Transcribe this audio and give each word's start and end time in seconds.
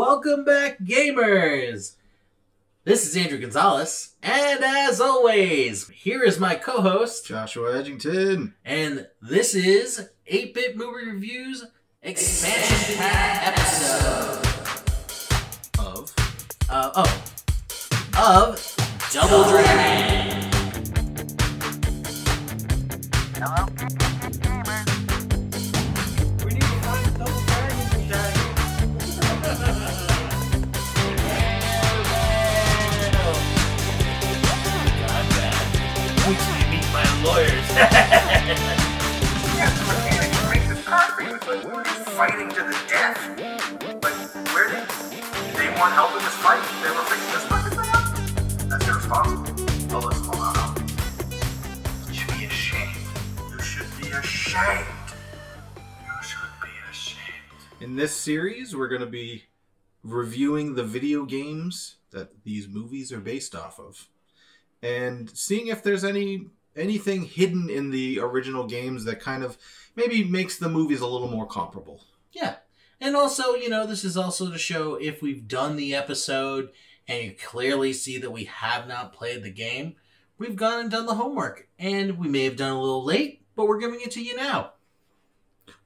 Welcome 0.00 0.46
back, 0.46 0.78
gamers! 0.80 1.96
This 2.84 3.06
is 3.06 3.14
Andrew 3.18 3.36
Gonzalez, 3.36 4.14
and 4.22 4.64
as 4.64 4.98
always, 4.98 5.90
here 5.90 6.22
is 6.22 6.40
my 6.40 6.54
co 6.54 6.80
host, 6.80 7.26
Joshua 7.26 7.72
Edgington. 7.72 8.54
and 8.64 9.08
this 9.20 9.54
is 9.54 10.08
8 10.26 10.54
Bit 10.54 10.78
Movie 10.78 11.04
Reviews 11.04 11.66
Expansion 12.02 12.96
Pack 12.96 13.48
episode 13.48 14.46
Of 15.78 16.14
uh, 16.70 16.92
oh, 16.94 17.22
of 18.16 18.76
Double 19.12 19.44
Dragon. 19.50 20.50
We 23.34 24.09
fighting 42.20 42.50
to 42.50 42.62
the 42.62 42.76
death. 42.86 43.16
But 44.00 44.12
where 44.52 44.68
did 44.68 44.86
they 45.56 45.70
want 45.80 45.94
help 45.94 46.12
in 46.12 46.18
this 46.18 46.34
fight? 46.34 46.62
They 46.82 46.90
were 46.90 47.04
this 47.32 47.44
fucking 47.46 47.78
thing 47.78 47.90
up? 47.94 48.04
That's 48.68 48.86
irresponsible. 48.86 49.46
Oh, 49.92 50.00
listen, 50.06 50.24
hold 50.26 50.42
on. 50.56 50.76
You 52.08 52.14
should 52.14 52.38
be 52.38 52.44
ashamed. 52.44 52.96
You 53.50 53.60
should 53.62 53.90
be 54.02 54.08
ashamed. 54.10 54.86
You 55.76 56.22
should 56.22 56.54
be 56.62 56.68
ashamed. 56.90 57.80
in 57.80 57.96
this 57.96 58.14
series, 58.14 58.76
we're 58.76 58.88
going 58.88 59.00
to 59.00 59.06
be 59.06 59.44
reviewing 60.02 60.74
the 60.74 60.84
video 60.84 61.24
games 61.24 61.96
that 62.10 62.44
these 62.44 62.68
movies 62.68 63.12
are 63.12 63.20
based 63.20 63.54
off 63.54 63.78
of, 63.78 64.08
and 64.82 65.30
seeing 65.30 65.68
if 65.68 65.82
there's 65.82 66.04
any 66.04 66.48
anything 66.76 67.24
hidden 67.24 67.68
in 67.68 67.90
the 67.90 68.20
original 68.20 68.66
games 68.66 69.04
that 69.04 69.20
kind 69.20 69.42
of 69.42 69.58
maybe 69.96 70.24
makes 70.24 70.58
the 70.58 70.68
movies 70.68 71.00
a 71.00 71.06
little 71.06 71.28
more 71.28 71.46
comparable. 71.46 72.02
Yeah. 72.32 72.56
And 73.00 73.16
also, 73.16 73.54
you 73.54 73.68
know, 73.68 73.86
this 73.86 74.04
is 74.04 74.16
also 74.16 74.50
to 74.50 74.58
show 74.58 74.94
if 74.94 75.22
we've 75.22 75.48
done 75.48 75.76
the 75.76 75.94
episode 75.94 76.70
and 77.08 77.24
you 77.24 77.32
clearly 77.32 77.92
see 77.92 78.18
that 78.18 78.30
we 78.30 78.44
have 78.44 78.86
not 78.86 79.12
played 79.12 79.42
the 79.42 79.50
game, 79.50 79.96
we've 80.38 80.56
gone 80.56 80.80
and 80.80 80.90
done 80.90 81.06
the 81.06 81.14
homework. 81.14 81.68
And 81.78 82.18
we 82.18 82.28
may 82.28 82.44
have 82.44 82.56
done 82.56 82.72
a 82.72 82.80
little 82.80 83.04
late, 83.04 83.42
but 83.56 83.66
we're 83.66 83.80
giving 83.80 84.00
it 84.00 84.10
to 84.12 84.22
you 84.22 84.36
now. 84.36 84.72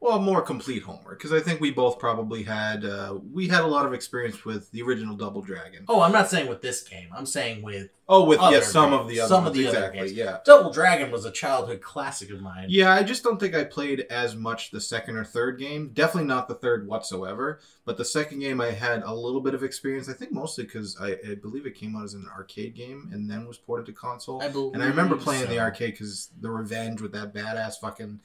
Well, 0.00 0.18
more 0.18 0.42
complete 0.42 0.82
homework 0.82 1.18
because 1.18 1.32
I 1.32 1.40
think 1.40 1.60
we 1.60 1.70
both 1.70 1.98
probably 1.98 2.42
had 2.42 2.84
uh, 2.84 3.18
we 3.32 3.48
had 3.48 3.62
a 3.62 3.66
lot 3.66 3.86
of 3.86 3.92
experience 3.92 4.44
with 4.44 4.70
the 4.70 4.82
original 4.82 5.16
Double 5.16 5.40
Dragon. 5.40 5.84
Oh, 5.88 6.00
I'm 6.02 6.12
not 6.12 6.28
saying 6.28 6.48
with 6.48 6.62
this 6.62 6.82
game. 6.82 7.08
I'm 7.16 7.26
saying 7.26 7.62
with 7.62 7.88
Oh, 8.06 8.24
with 8.24 8.38
yes, 8.38 8.70
some 8.70 8.90
games. 8.90 9.00
of 9.00 9.08
the 9.08 9.20
other 9.20 9.28
Some 9.28 9.46
of 9.46 9.54
ones, 9.56 9.56
the 9.56 9.66
other 9.68 9.90
games. 9.90 10.12
yeah. 10.12 10.38
Double 10.44 10.70
Dragon 10.70 11.10
was 11.10 11.24
a 11.24 11.30
childhood 11.30 11.80
classic 11.80 12.30
of 12.30 12.42
mine. 12.42 12.66
Yeah, 12.68 12.92
I 12.92 13.02
just 13.02 13.22
don't 13.24 13.40
think 13.40 13.54
I 13.54 13.64
played 13.64 14.00
as 14.10 14.36
much 14.36 14.70
the 14.70 14.80
second 14.80 15.16
or 15.16 15.24
third 15.24 15.58
game. 15.58 15.88
Definitely 15.94 16.28
not 16.28 16.46
the 16.46 16.54
third 16.54 16.86
whatsoever. 16.86 17.60
But 17.86 17.96
the 17.96 18.04
second 18.04 18.40
game, 18.40 18.60
I 18.60 18.72
had 18.72 19.02
a 19.04 19.14
little 19.14 19.40
bit 19.40 19.54
of 19.54 19.62
experience. 19.62 20.10
I 20.10 20.12
think 20.12 20.32
mostly 20.32 20.64
because 20.64 20.98
I, 21.00 21.12
I 21.30 21.34
believe 21.40 21.64
it 21.64 21.74
came 21.76 21.96
out 21.96 22.04
as 22.04 22.12
an 22.12 22.28
arcade 22.36 22.74
game 22.74 23.08
and 23.10 23.30
then 23.30 23.46
was 23.46 23.56
ported 23.56 23.86
to 23.86 23.92
console. 23.92 24.42
I 24.42 24.48
believe 24.48 24.74
and 24.74 24.82
I 24.82 24.86
remember 24.86 25.16
playing 25.16 25.44
so. 25.44 25.48
the 25.48 25.60
arcade 25.60 25.92
because 25.92 26.28
the 26.38 26.50
Revenge 26.50 27.00
with 27.00 27.12
that 27.12 27.32
badass 27.32 27.80
fucking 27.80 28.20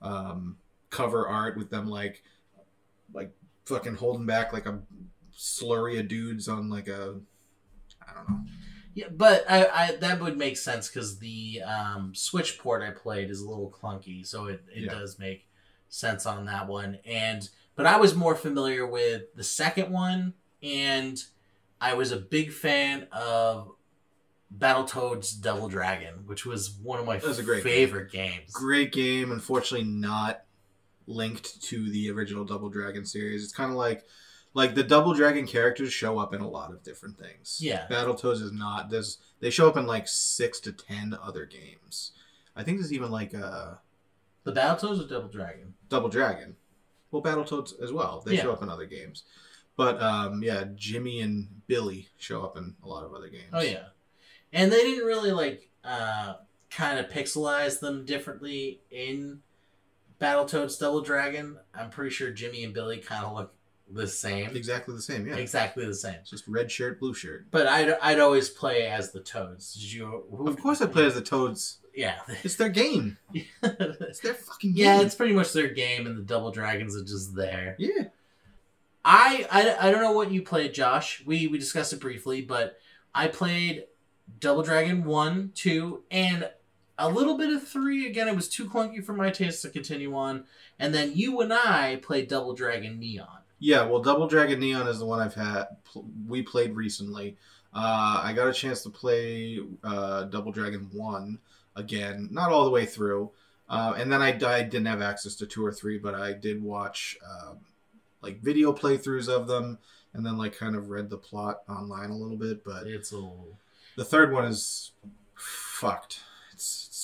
um, 0.00 0.56
cover 0.92 1.26
art 1.26 1.56
with 1.56 1.70
them 1.70 1.88
like 1.88 2.22
like 3.12 3.32
fucking 3.66 3.96
holding 3.96 4.26
back 4.26 4.52
like 4.52 4.66
a 4.66 4.78
slurry 5.36 5.98
of 5.98 6.06
dudes 6.06 6.46
on 6.48 6.68
like 6.70 6.86
a 6.86 7.18
I 8.08 8.14
don't 8.14 8.28
know. 8.28 8.40
Yeah, 8.94 9.06
but 9.10 9.44
I, 9.50 9.66
I 9.66 9.96
that 9.96 10.20
would 10.20 10.36
make 10.36 10.56
sense 10.58 10.88
because 10.88 11.18
the 11.18 11.62
um, 11.62 12.14
Switch 12.14 12.58
port 12.58 12.82
I 12.82 12.90
played 12.90 13.30
is 13.30 13.40
a 13.40 13.48
little 13.48 13.70
clunky, 13.70 14.26
so 14.26 14.46
it, 14.46 14.62
it 14.70 14.84
Yeah. 14.84 14.92
does 14.92 15.18
make 15.18 15.48
sense 15.88 16.26
on 16.26 16.44
that 16.44 16.68
one. 16.68 16.98
And 17.06 17.48
but 17.74 17.86
I 17.86 17.96
was 17.96 18.14
more 18.14 18.34
familiar 18.34 18.86
with 18.86 19.34
the 19.34 19.44
second 19.44 19.90
one, 19.90 20.34
and 20.62 21.18
I 21.80 21.94
was 21.94 22.12
a 22.12 22.18
big 22.18 22.52
fan 22.52 23.08
of 23.12 23.70
Battletoads 24.56 25.40
Double 25.40 25.68
Dragon, 25.68 26.26
which 26.26 26.44
was 26.44 26.70
one 26.82 26.98
of 27.00 27.06
my 27.06 27.16
That 27.16 27.26
was 27.28 27.38
a 27.38 27.42
great 27.42 27.64
game. 27.64 27.72
favorite 27.72 28.12
games. 28.12 28.52
great 28.52 28.92
game 28.92 29.32
unfortunately 29.32 29.86
not 29.88 30.42
linked 31.06 31.60
to 31.62 31.90
the 31.90 32.10
original 32.10 32.44
double 32.44 32.68
dragon 32.68 33.04
series. 33.04 33.42
It's 33.44 33.52
kind 33.52 33.70
of 33.70 33.76
like 33.76 34.04
like 34.54 34.74
the 34.74 34.82
double 34.82 35.14
dragon 35.14 35.46
characters 35.46 35.92
show 35.92 36.18
up 36.18 36.34
in 36.34 36.40
a 36.40 36.48
lot 36.48 36.70
of 36.72 36.82
different 36.82 37.18
things. 37.18 37.58
Yeah. 37.60 37.86
battletoads 37.90 38.42
is 38.42 38.52
not 38.52 38.90
there's 38.90 39.18
they 39.40 39.50
show 39.50 39.68
up 39.68 39.76
in 39.76 39.86
like 39.86 40.06
six 40.08 40.60
to 40.60 40.72
ten 40.72 41.16
other 41.22 41.46
games. 41.46 42.12
I 42.54 42.62
think 42.62 42.78
there's 42.78 42.92
even 42.92 43.10
like 43.10 43.32
a 43.34 43.80
The 44.44 44.52
Battletoads 44.52 45.04
or 45.04 45.08
Double 45.08 45.28
Dragon? 45.28 45.74
double 45.88 46.08
dragon. 46.08 46.56
Well 47.10 47.22
battletoads 47.22 47.80
as 47.82 47.92
well. 47.92 48.22
They 48.24 48.34
Yeah. 48.36 48.42
show 48.42 48.52
up 48.52 48.62
in 48.62 48.68
other 48.68 48.86
games. 48.86 49.24
But 49.76 50.02
um 50.02 50.42
yeah 50.42 50.64
jimmy 50.74 51.20
and 51.22 51.48
billy 51.66 52.08
show 52.18 52.42
up 52.42 52.56
in 52.58 52.74
a 52.82 52.88
lot 52.88 53.04
of 53.04 53.14
other 53.14 53.28
games. 53.28 53.50
Oh 53.52 53.60
yeah, 53.62 53.86
and 54.52 54.70
they 54.70 54.82
didn't 54.82 55.06
really 55.06 55.32
like 55.32 55.70
uh, 55.84 56.34
kind 56.70 56.98
of 56.98 57.08
pixelize 57.10 57.80
them 57.80 58.04
differently 58.04 58.80
in 58.90 59.40
Battletoads 60.22 60.78
Double 60.78 61.00
Dragon. 61.00 61.58
I'm 61.74 61.90
pretty 61.90 62.10
sure 62.10 62.30
Jimmy 62.30 62.62
and 62.64 62.72
Billy 62.72 62.98
kind 62.98 63.24
of 63.24 63.34
look 63.34 63.54
the 63.90 64.06
same, 64.06 64.56
exactly 64.56 64.94
the 64.94 65.02
same 65.02 65.26
yeah 65.26 65.34
exactly 65.34 65.84
the 65.84 65.94
same. 65.94 66.14
it's 66.14 66.30
just 66.30 66.48
red 66.48 66.70
shirt 66.70 66.98
blue 66.98 67.12
shirt 67.12 67.46
But 67.50 67.66
I'd 67.66 67.90
I'd 68.00 68.20
always 68.20 68.48
play 68.48 68.86
as 68.86 69.10
the 69.12 69.20
Toads. 69.20 69.74
Did 69.74 69.92
you? 69.92 70.24
Who, 70.30 70.48
of 70.48 70.58
course 70.58 70.80
i 70.80 70.86
play 70.86 71.04
as 71.04 71.14
the 71.14 71.20
toads 71.20 71.78
Yeah, 71.94 72.14
it's 72.42 72.56
their 72.56 72.70
game 72.70 73.18
it's 73.34 74.20
their 74.20 74.32
fucking 74.34 74.74
game 74.74 74.84
yeah. 74.84 75.00
It's 75.02 75.14
pretty 75.14 75.34
much 75.34 75.52
their 75.52 75.68
game, 75.68 76.06
and 76.06 76.16
the 76.16 76.22
Double 76.22 76.50
Dragons 76.50 76.96
are 76.96 77.04
just 77.04 77.34
there. 77.34 77.76
yeah 77.78 78.04
I, 79.04 79.46
I, 79.50 79.88
I 79.88 79.90
don't 79.90 80.00
know 80.00 80.12
what 80.12 80.30
you 80.30 80.42
played, 80.42 80.72
Josh. 80.74 81.22
We 81.26 81.48
we 81.48 81.58
discussed 81.58 81.92
it 81.92 82.00
briefly, 82.00 82.40
but 82.40 82.78
I 83.14 83.26
played 83.26 83.86
Double 84.38 84.62
Dragon 84.62 85.04
one, 85.04 85.50
two, 85.54 86.04
and 86.10 86.48
a 87.02 87.08
little 87.08 87.36
bit 87.36 87.52
of 87.52 87.66
three. 87.66 88.06
Again, 88.06 88.28
it 88.28 88.36
was 88.36 88.48
too 88.48 88.68
clunky 88.68 89.04
for 89.04 89.12
my 89.12 89.30
taste 89.30 89.62
to 89.62 89.70
continue 89.70 90.14
on. 90.14 90.44
And 90.78 90.94
then 90.94 91.12
you 91.14 91.40
and 91.40 91.52
I 91.52 91.96
played 91.96 92.28
Double 92.28 92.54
Dragon 92.54 92.98
Neon. 92.98 93.38
Yeah, 93.58 93.84
well, 93.84 94.00
Double 94.00 94.26
Dragon 94.26 94.60
Neon 94.60 94.88
is 94.88 95.00
the 95.00 95.06
one 95.06 95.20
I've 95.20 95.34
had. 95.34 95.66
We 96.26 96.42
played 96.42 96.74
recently. 96.74 97.36
Uh, 97.74 98.20
I 98.24 98.32
got 98.34 98.48
a 98.48 98.52
chance 98.52 98.82
to 98.82 98.90
play 98.90 99.58
uh, 99.82 100.24
Double 100.24 100.52
Dragon 100.52 100.88
One 100.92 101.38
again, 101.74 102.28
not 102.30 102.50
all 102.50 102.64
the 102.64 102.70
way 102.70 102.84
through, 102.84 103.30
uh, 103.68 103.94
and 103.96 104.12
then 104.12 104.20
I, 104.20 104.28
I 104.46 104.62
didn't 104.62 104.86
have 104.86 105.00
access 105.00 105.36
to 105.36 105.46
two 105.46 105.64
or 105.64 105.72
three, 105.72 105.96
but 105.98 106.14
I 106.14 106.34
did 106.34 106.62
watch 106.62 107.16
um, 107.24 107.58
like 108.20 108.42
video 108.42 108.72
playthroughs 108.72 109.28
of 109.28 109.46
them, 109.46 109.78
and 110.12 110.26
then 110.26 110.36
like 110.36 110.56
kind 110.56 110.76
of 110.76 110.90
read 110.90 111.08
the 111.08 111.16
plot 111.16 111.62
online 111.68 112.10
a 112.10 112.16
little 112.16 112.36
bit. 112.36 112.62
But 112.62 112.86
It's 112.86 113.12
a 113.12 113.26
the 113.96 114.04
third 114.04 114.32
one 114.32 114.44
is 114.44 114.92
fucked. 115.34 116.20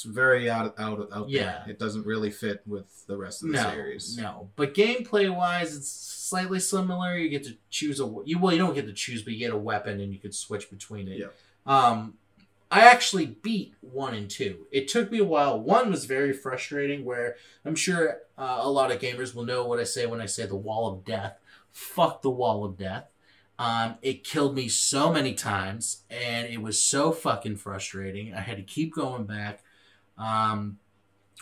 It's, 0.05 0.15
very 0.15 0.49
out 0.51 0.75
out 0.79 1.09
out 1.13 1.29
Yeah. 1.29 1.45
there. 1.45 1.65
It 1.69 1.79
doesn't 1.79 2.07
really 2.07 2.31
fit 2.31 2.63
with 2.67 3.07
the 3.07 3.17
rest 3.17 3.43
of 3.43 3.49
the 3.51 3.55
no, 3.63 3.71
series. 3.71 4.17
no. 4.17 4.51
But 4.57 4.75
gameplay 4.75 5.35
wise, 5.35 5.77
it's 5.77 5.91
slightly 5.91 6.61
similar. 6.61 7.17
You 7.17 7.29
get 7.29 7.45
to 7.45 7.57
choose 7.71 8.01
a 8.01 8.15
you 8.25 8.39
well, 8.39 8.53
you 8.53 8.59
don't 8.59 8.75
get 8.75 8.87
to 8.87 8.93
choose, 8.93 9.23
but 9.23 9.33
you 9.33 9.39
get 9.39 9.53
a 9.53 9.59
weapon 9.59 10.01
and 10.01 10.13
you 10.13 10.19
could 10.19 10.35
switch 10.35 10.71
between 10.71 11.09
it. 11.09 11.19
Yeah. 11.19 11.27
Um, 11.67 12.15
I 12.71 12.81
actually 12.81 13.25
beat 13.27 13.75
one 13.81 14.15
and 14.15 14.29
two. 14.29 14.67
It 14.71 14.89
took 14.89 15.11
me 15.11 15.19
a 15.19 15.25
while. 15.25 15.59
One 15.59 15.91
was 15.91 16.05
very 16.05 16.35
frustrating, 16.35 17.05
where 17.05 17.37
I'm 17.65 17.75
sure 17.75 18.19
uh, 18.37 18.59
a 18.61 18.71
lot 18.71 18.91
of 18.91 19.01
gamers 19.01 19.35
will 19.35 19.45
know 19.45 19.67
what 19.67 19.79
I 19.81 19.85
say 19.85 20.05
when 20.05 20.21
I 20.21 20.27
say 20.27 20.45
the 20.45 20.55
wall 20.57 20.87
of 20.93 21.05
death. 21.05 21.39
Fuck 21.73 22.21
the 22.23 22.31
wall 22.31 22.65
of 22.65 22.77
death. 22.77 23.05
Um, 23.59 23.97
it 24.03 24.23
killed 24.23 24.55
me 24.55 24.69
so 24.69 25.11
many 25.13 25.35
times, 25.35 26.05
and 26.11 26.47
it 26.47 26.63
was 26.63 26.81
so 26.81 27.11
fucking 27.11 27.57
frustrating. 27.57 28.35
I 28.35 28.41
had 28.41 28.59
to 28.59 28.63
keep 28.63 28.95
going 28.95 29.25
back. 29.25 29.63
Um, 30.19 30.79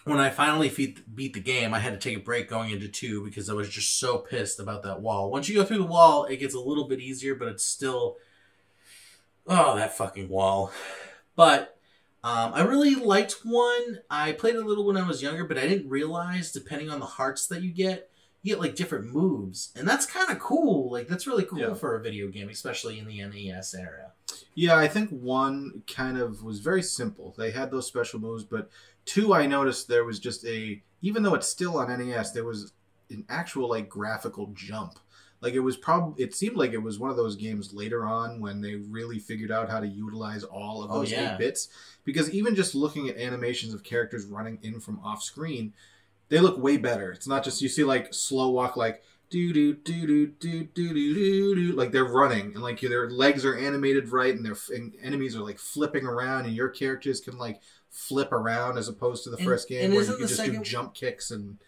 when 0.05 0.19
I 0.19 0.31
finally 0.31 0.69
beat, 0.69 1.17
beat 1.17 1.33
the 1.35 1.41
game, 1.41 1.75
I 1.75 1.81
had 1.81 1.93
to 1.93 2.09
take 2.09 2.17
a 2.19 2.21
break 2.23 2.49
going 2.49 2.71
into 2.71 2.87
two 2.87 3.25
because 3.25 3.51
I 3.51 3.55
was 3.55 3.69
just 3.69 3.99
so 3.99 4.19
pissed 4.19 4.61
about 4.61 4.83
that 4.85 5.01
wall. 5.01 5.31
Once 5.31 5.49
you 5.49 5.57
go 5.57 5.65
through 5.65 5.79
the 5.79 5.85
wall, 5.85 6.25
it 6.27 6.37
gets 6.37 6.55
a 6.55 6.61
little 6.61 6.87
bit 6.87 7.01
easier, 7.01 7.35
but 7.35 7.49
it's 7.49 7.65
still. 7.65 8.17
Oh, 9.47 9.77
that 9.77 9.97
fucking 9.97 10.29
wall. 10.29 10.73
But 11.37 11.77
um, 12.25 12.53
I 12.55 12.63
really 12.63 12.95
liked 12.95 13.41
one. 13.45 14.01
I 14.11 14.33
played 14.33 14.57
a 14.57 14.65
little 14.65 14.87
when 14.87 14.97
I 14.97 15.07
was 15.07 15.23
younger, 15.23 15.45
but 15.45 15.59
I 15.59 15.67
didn't 15.67 15.89
realize, 15.89 16.51
depending 16.53 16.91
on 16.91 16.99
the 17.01 17.07
hearts 17.07 17.47
that 17.49 17.63
you 17.63 17.71
get, 17.71 18.11
you 18.43 18.53
get 18.55 18.61
like 18.61 18.75
different 18.75 19.13
moves. 19.13 19.73
And 19.77 19.87
that's 19.89 20.07
kind 20.07 20.31
of 20.31 20.39
cool. 20.39 20.91
Like, 20.91 21.09
that's 21.09 21.27
really 21.27 21.45
cool 21.45 21.59
Yeah. 21.61 21.75
for 21.75 21.95
a 21.97 22.03
video 22.03 22.29
game, 22.29 22.49
especially 22.49 22.99
in 22.99 23.07
the 23.07 23.19
NES 23.23 23.75
era. 23.75 24.13
Yeah, 24.57 24.77
I 24.77 24.89
think 24.89 25.11
one 25.11 25.83
kind 25.87 26.19
of 26.19 26.43
was 26.43 26.59
very 26.61 26.83
simple. 26.83 27.35
They 27.39 27.51
had 27.53 27.71
those 27.71 27.87
special 27.87 28.19
moves, 28.19 28.43
but 28.43 28.69
two, 29.05 29.33
I 29.35 29.47
noticed 29.47 29.87
there 29.87 30.05
was 30.05 30.19
just 30.19 30.45
a, 30.47 30.83
even 31.03 31.23
though 31.23 31.35
it's 31.35 31.47
still 31.47 31.77
on 31.79 31.89
NES, 31.97 32.33
there 32.33 32.43
was 32.45 32.73
an 33.11 33.25
actual 33.29 33.69
like 33.69 33.89
graphical 33.89 34.49
jump. 34.55 34.99
like 35.43 35.53
it 35.55 35.61
was 35.61 35.77
probably 35.77 36.25
it 36.25 36.35
seemed 36.35 36.57
like 36.57 36.73
it 36.73 36.83
was 36.83 36.99
one 36.99 37.11
of 37.11 37.17
those 37.17 37.37
games 37.37 37.73
later 37.75 38.05
on 38.07 38.41
when 38.41 38.61
they 38.63 38.75
really 38.77 39.19
figured 39.19 39.53
out 39.53 39.69
how 39.71 39.79
to 39.79 39.87
utilize 39.87 40.43
all 40.43 40.83
of 40.83 40.91
Oh, 40.91 41.01
those 41.01 41.13
yeah. 41.13 41.35
eight 41.35 41.39
bits 41.39 41.69
because 42.05 42.31
even 42.31 42.55
just 42.57 42.75
looking 42.75 43.09
at 43.11 43.17
animations 43.19 43.75
of 43.75 43.85
characters 43.85 44.25
running 44.25 44.59
in 44.63 44.81
from 44.81 44.99
off 45.05 45.23
screen 45.23 45.73
they 46.31 46.41
look 46.41 46.59
way 46.59 46.79
better 46.79 47.13
it's 47.13 47.29
not 47.29 47.45
just 47.45 47.61
you 47.63 47.69
see 47.69 47.85
like 47.85 48.13
slow 48.15 48.49
walk 48.49 48.77
like 48.77 49.03
do 49.31 49.53
do 49.53 49.75
do 49.75 50.07
do 50.07 50.27
do 50.29 50.65
do 50.65 50.95
do 50.95 51.55
do 51.55 51.73
like 51.73 51.91
they're 51.93 52.05
running 52.05 52.53
and 52.55 52.63
like 52.63 52.81
their 52.81 53.11
legs 53.11 53.45
are 53.45 53.57
animated 53.57 54.09
right 54.11 54.35
and 54.35 54.45
their 54.45 54.57
and 54.75 54.95
enemies 55.03 55.35
are 55.35 55.43
like 55.43 55.59
flipping 55.59 56.05
around 56.07 56.47
and 56.47 56.55
your 56.55 56.69
characters 56.69 57.21
can 57.21 57.37
like 57.37 57.61
flip 57.91 58.31
around 58.33 58.79
as 58.79 58.89
opposed 58.89 59.25
to 59.25 59.31
the 59.31 59.37
And- 59.37 59.47
first 59.47 59.69
game 59.69 59.93
where 59.93 60.05
you 60.05 60.11
can 60.17 60.19
just 60.21 60.37
second- 60.37 60.59
do 60.59 60.63
jump 60.63 60.95
kicks 60.95 61.31
and 61.31 61.59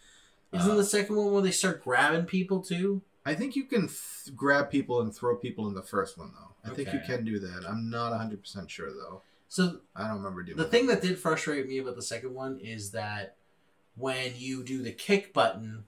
Isn't 0.52 0.76
the 0.76 0.84
second 0.84 1.16
one 1.16 1.32
where 1.32 1.42
they 1.42 1.50
start 1.50 1.82
grabbing 1.82 2.24
people 2.26 2.60
too? 2.62 3.02
I 3.26 3.34
think 3.34 3.56
you 3.56 3.64
can 3.64 3.88
th- 3.88 4.34
grab 4.34 4.70
people 4.70 5.00
and 5.02 5.14
throw 5.14 5.36
people 5.36 5.66
in 5.68 5.74
the 5.74 5.82
first 5.82 6.16
one 6.16 6.32
though. 6.32 6.70
I 6.70 6.74
think 6.74 6.92
you 6.92 7.00
can 7.04 7.24
do 7.24 7.38
that. 7.40 7.64
I'm 7.68 7.90
not 7.90 8.12
100% 8.12 8.68
sure 8.68 8.90
though. 8.92 9.22
So 9.48 9.80
I 9.96 10.06
don't 10.06 10.18
remember 10.18 10.42
doing 10.42 10.56
the 10.58 10.64
thing 10.64 10.86
that 10.86 11.02
did 11.02 11.18
frustrate 11.18 11.66
me 11.66 11.78
about 11.78 11.96
the 11.96 12.02
second 12.02 12.34
one 12.34 12.58
is 12.60 12.90
that 12.92 13.36
when 13.96 14.32
you 14.36 14.62
do 14.62 14.82
the 14.82 14.92
kick 14.92 15.32
button, 15.32 15.84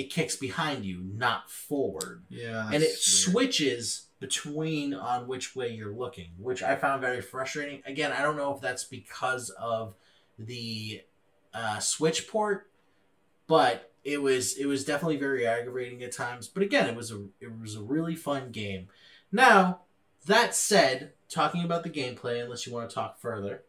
it 0.00 0.10
kicks 0.10 0.36
behind 0.36 0.84
you, 0.84 1.00
not 1.14 1.50
forward. 1.50 2.22
Yeah. 2.28 2.66
and 2.66 2.82
it 2.82 2.88
weird. 2.88 2.98
switches 2.98 4.06
between 4.18 4.92
on 4.94 5.26
which 5.26 5.56
way 5.56 5.68
you're 5.68 5.94
looking, 5.94 6.30
which 6.38 6.62
I 6.62 6.76
found 6.76 7.00
very 7.00 7.20
frustrating. 7.22 7.82
Again, 7.86 8.12
I 8.12 8.22
don't 8.22 8.36
know 8.36 8.54
if 8.54 8.60
that's 8.60 8.84
because 8.84 9.50
of 9.50 9.94
the 10.38 11.02
uh, 11.54 11.78
switch 11.78 12.28
port, 12.28 12.70
but 13.46 13.92
it 14.04 14.22
was 14.22 14.56
it 14.56 14.66
was 14.66 14.84
definitely 14.84 15.16
very 15.18 15.46
aggravating 15.46 16.02
at 16.02 16.12
times. 16.12 16.48
But 16.48 16.62
again, 16.62 16.88
it 16.88 16.96
was 16.96 17.10
a 17.10 17.24
it 17.40 17.58
was 17.60 17.76
a 17.76 17.82
really 17.82 18.14
fun 18.16 18.50
game. 18.50 18.88
Now 19.32 19.80
that 20.26 20.54
said, 20.54 21.12
talking 21.28 21.64
about 21.64 21.82
the 21.82 21.90
gameplay, 21.90 22.42
unless 22.42 22.66
you 22.66 22.72
want 22.74 22.88
to 22.90 22.94
talk 22.94 23.18
further, 23.20 23.62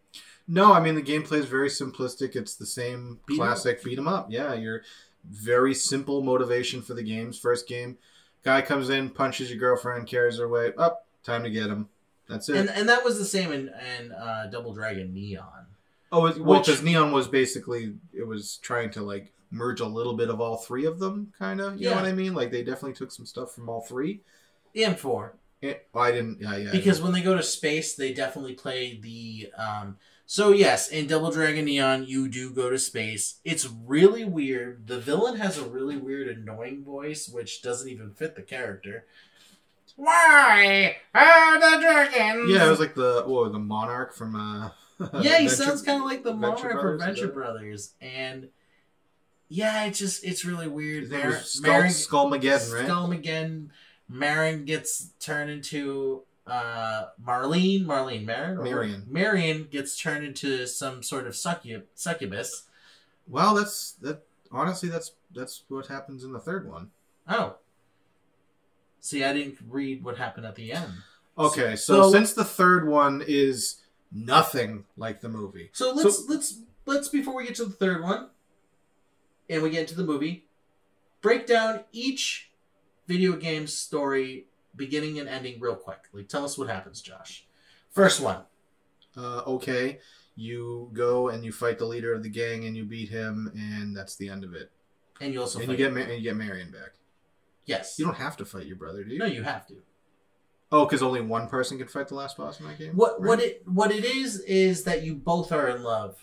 No, 0.47 0.73
I 0.73 0.79
mean 0.81 0.95
the 0.95 1.01
gameplay 1.01 1.37
is 1.39 1.45
very 1.45 1.69
simplistic. 1.69 2.35
It's 2.35 2.55
the 2.55 2.65
same 2.65 3.19
Beat 3.25 3.37
classic 3.37 3.83
beat 3.83 3.97
'em 3.97 4.07
up. 4.07 4.27
Yeah, 4.29 4.53
you're 4.53 4.81
very 5.29 5.73
simple 5.73 6.21
motivation 6.21 6.81
for 6.81 6.93
the 6.93 7.03
games. 7.03 7.37
First 7.37 7.67
game, 7.67 7.97
guy 8.43 8.61
comes 8.61 8.89
in, 8.89 9.09
punches 9.09 9.49
your 9.49 9.59
girlfriend, 9.59 10.07
carries 10.07 10.37
her 10.37 10.45
away. 10.45 10.73
Up, 10.77 11.05
time 11.23 11.43
to 11.43 11.49
get 11.49 11.67
him. 11.69 11.89
That's 12.27 12.49
it. 12.49 12.57
and 12.57 12.69
and 12.69 12.89
that 12.89 13.03
was 13.03 13.17
the 13.17 13.25
same 13.25 13.51
in 13.51 13.71
in 13.99 14.11
uh, 14.11 14.47
Double 14.51 14.73
Dragon 14.73 15.13
Neon. 15.13 15.65
oh, 16.11 16.27
it, 16.27 16.39
well, 16.39 16.59
because 16.59 16.81
Neon 16.81 17.11
was 17.11 17.27
basically 17.27 17.93
it 18.13 18.25
was 18.25 18.57
trying 18.57 18.91
to 18.91 19.01
like 19.01 19.33
merge 19.51 19.81
a 19.81 19.85
little 19.85 20.15
bit 20.15 20.29
of 20.29 20.39
all 20.39 20.57
three 20.57 20.85
of 20.85 20.99
them, 20.99 21.33
kind 21.37 21.59
of. 21.59 21.79
You 21.79 21.89
know 21.89 21.95
what 21.95 22.05
I 22.05 22.13
mean? 22.13 22.33
Like 22.33 22.51
they 22.51 22.63
definitely 22.63 22.93
took 22.93 23.11
some 23.11 23.25
stuff 23.25 23.53
from 23.53 23.67
all 23.67 23.81
three. 23.81 24.21
And 24.75 24.97
four. 24.97 25.35
Eh, 25.61 25.75
well, 25.93 26.05
I 26.05 26.11
didn't. 26.11 26.39
Yeah, 26.39 26.57
yeah. 26.57 26.71
because 26.71 27.01
when 27.01 27.11
they 27.11 27.21
go 27.21 27.35
to 27.35 27.43
space 27.43 27.95
they 27.95 28.13
definitely 28.13 28.53
play 28.53 28.97
the 29.01 29.51
um 29.57 29.97
so 30.31 30.53
yes 30.53 30.87
in 30.87 31.07
double 31.07 31.29
dragon 31.29 31.65
neon 31.65 32.05
you 32.05 32.29
do 32.29 32.51
go 32.51 32.69
to 32.69 32.79
space. 32.79 33.41
It's 33.43 33.67
really 33.67 34.23
weird. 34.23 34.87
The 34.87 34.97
villain 34.97 35.35
has 35.39 35.57
a 35.57 35.65
really 35.67 35.97
weird 35.97 36.29
annoying 36.29 36.85
voice 36.85 37.27
which 37.27 37.61
doesn't 37.61 37.89
even 37.89 38.11
fit 38.13 38.37
the 38.37 38.41
character. 38.41 39.03
Why 39.97 40.95
are 41.13 41.59
the 41.59 41.81
dragons? 41.81 42.49
Yeah, 42.49 42.65
it 42.65 42.69
was 42.69 42.79
like 42.79 42.95
the 42.95 43.23
whoa, 43.27 43.49
the 43.49 43.59
monarch 43.59 44.13
from 44.13 44.37
uh 44.37 44.69
yeah 45.21 45.39
he 45.39 45.47
Venture- 45.47 45.49
sounds 45.49 45.81
kind 45.81 45.99
of 45.99 46.05
like 46.05 46.23
the 46.23 46.31
Venture 46.31 46.69
monarch 46.69 46.81
from 46.81 46.99
venture 46.99 47.27
brothers 47.27 47.91
and 47.99 48.47
yeah 49.49 49.83
it's 49.83 49.99
just 49.99 50.23
it's 50.23 50.45
really 50.45 50.69
weird. 50.69 51.11
Mar- 51.11 51.41
Skull, 51.41 51.73
Marin- 51.73 51.91
Skullmageddon, 51.91 52.73
right? 52.73 52.87
Skullmageddon. 52.87 53.67
Marin 54.07 54.63
gets 54.63 55.09
turned 55.19 55.51
into 55.51 56.23
uh, 56.47 57.05
Marlene. 57.23 57.85
Marlene. 57.85 58.57
Or- 58.57 58.63
Marion. 58.63 59.05
Marion 59.07 59.67
gets 59.69 59.99
turned 59.99 60.25
into 60.25 60.65
some 60.67 61.03
sort 61.03 61.27
of 61.27 61.35
succub- 61.35 61.85
succubus. 61.95 62.63
Well, 63.27 63.55
that's 63.55 63.93
that. 64.01 64.23
Honestly, 64.51 64.89
that's 64.89 65.11
that's 65.33 65.63
what 65.69 65.87
happens 65.87 66.23
in 66.23 66.33
the 66.33 66.39
third 66.39 66.67
one. 66.69 66.91
Oh. 67.27 67.55
See, 68.99 69.23
I 69.23 69.33
didn't 69.33 69.57
read 69.67 70.03
what 70.03 70.17
happened 70.17 70.45
at 70.45 70.55
the 70.55 70.73
end. 70.73 70.91
Okay, 71.37 71.75
so, 71.75 72.03
So- 72.03 72.11
since 72.11 72.33
the 72.33 72.43
third 72.43 72.87
one 72.87 73.23
is 73.25 73.77
nothing 74.11 74.85
like 74.97 75.21
the 75.21 75.29
movie, 75.29 75.69
So 75.73 75.93
let's 75.93 76.27
let's 76.27 76.59
let's 76.85 77.07
before 77.07 77.35
we 77.35 77.45
get 77.45 77.55
to 77.55 77.65
the 77.65 77.71
third 77.71 78.03
one, 78.03 78.29
and 79.49 79.63
we 79.63 79.69
get 79.69 79.81
into 79.81 79.95
the 79.95 80.03
movie, 80.03 80.45
break 81.21 81.47
down 81.47 81.85
each 81.93 82.51
video 83.07 83.37
game 83.37 83.67
story 83.67 84.47
beginning 84.75 85.19
and 85.19 85.27
ending 85.29 85.59
real 85.59 85.75
quick. 85.75 85.99
Like, 86.13 86.27
tell 86.29 86.45
us 86.45 86.57
what 86.57 86.69
happens, 86.69 87.01
Josh. 87.01 87.45
First 87.89 88.21
one. 88.21 88.43
uh, 89.17 89.41
okay, 89.45 89.99
you 90.35 90.89
go 90.93 91.27
and 91.29 91.43
you 91.43 91.51
fight 91.51 91.77
the 91.77 91.85
leader 91.85 92.13
of 92.13 92.23
the 92.23 92.29
gang 92.29 92.65
and 92.65 92.75
you 92.77 92.85
beat 92.85 93.09
him, 93.09 93.51
and 93.55 93.95
that's 93.95 94.15
the 94.15 94.29
end 94.29 94.43
of 94.43 94.53
it. 94.53 94.71
And 95.19 95.33
you 95.33 95.41
also 95.41 95.59
and 95.59 95.67
fight- 95.67 95.77
you 95.77 95.85
get 95.85 95.93
Ma- 95.93 96.01
and 96.01 96.13
you 96.13 96.21
get 96.21 96.35
Marion 96.35 96.71
back. 96.71 96.93
yes. 97.65 97.99
You 97.99 98.05
don't 98.05 98.15
have 98.17 98.37
to 98.37 98.45
fight 98.45 98.65
your 98.65 98.77
brother, 98.77 99.03
do 99.03 99.11
you? 99.13 99.19
No, 99.19 99.25
you 99.25 99.43
have 99.43 99.67
to. 99.67 99.75
Oh, 100.71 100.85
because 100.85 101.03
only 101.03 101.19
one 101.21 101.47
person 101.49 101.77
can 101.77 101.87
fight 101.89 102.07
the 102.07 102.15
last 102.15 102.37
boss 102.37 102.59
in 102.61 102.65
that 102.67 102.79
game. 102.79 102.93
What 102.95 103.19
right? 103.19 103.27
what 103.27 103.39
it 103.41 103.61
what 103.67 103.91
it 103.91 104.05
is 104.05 104.39
is 104.39 104.85
that 104.85 105.03
you 105.03 105.15
both 105.15 105.51
are 105.51 105.67
in 105.67 105.83
love 105.83 106.17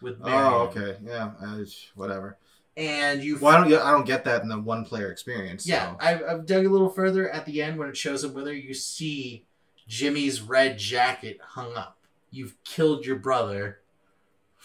with 0.00 0.18
Marion. 0.20 0.42
Oh, 0.42 0.56
okay, 0.74 0.96
yeah, 1.04 1.32
uh, 1.38 1.58
whatever. 1.94 2.38
And 2.78 3.22
you 3.24 3.38
Well, 3.40 3.54
I 3.54 3.58
don't 3.60 3.68
get 3.68 3.82
I 3.82 3.90
don't 3.90 4.06
get 4.06 4.24
that 4.24 4.42
in 4.42 4.48
the 4.48 4.58
one 4.60 4.84
player 4.84 5.10
experience. 5.10 5.66
yeah, 5.66 5.90
so. 5.92 5.96
I've, 6.00 6.22
I've 6.22 6.46
dug 6.46 6.64
a 6.64 6.68
little 6.68 6.88
further 6.88 7.28
at 7.28 7.44
the 7.44 7.60
end 7.60 7.76
when 7.78 7.88
it 7.88 7.96
shows 7.96 8.22
him 8.22 8.32
whether 8.34 8.52
you 8.54 8.72
see 8.72 9.44
Jimmy's 9.88 10.40
red 10.40 10.78
jacket 10.78 11.38
hung 11.42 11.74
up. 11.74 11.96
You've 12.30 12.54
killed 12.62 13.04
your 13.04 13.16
brother. 13.16 13.80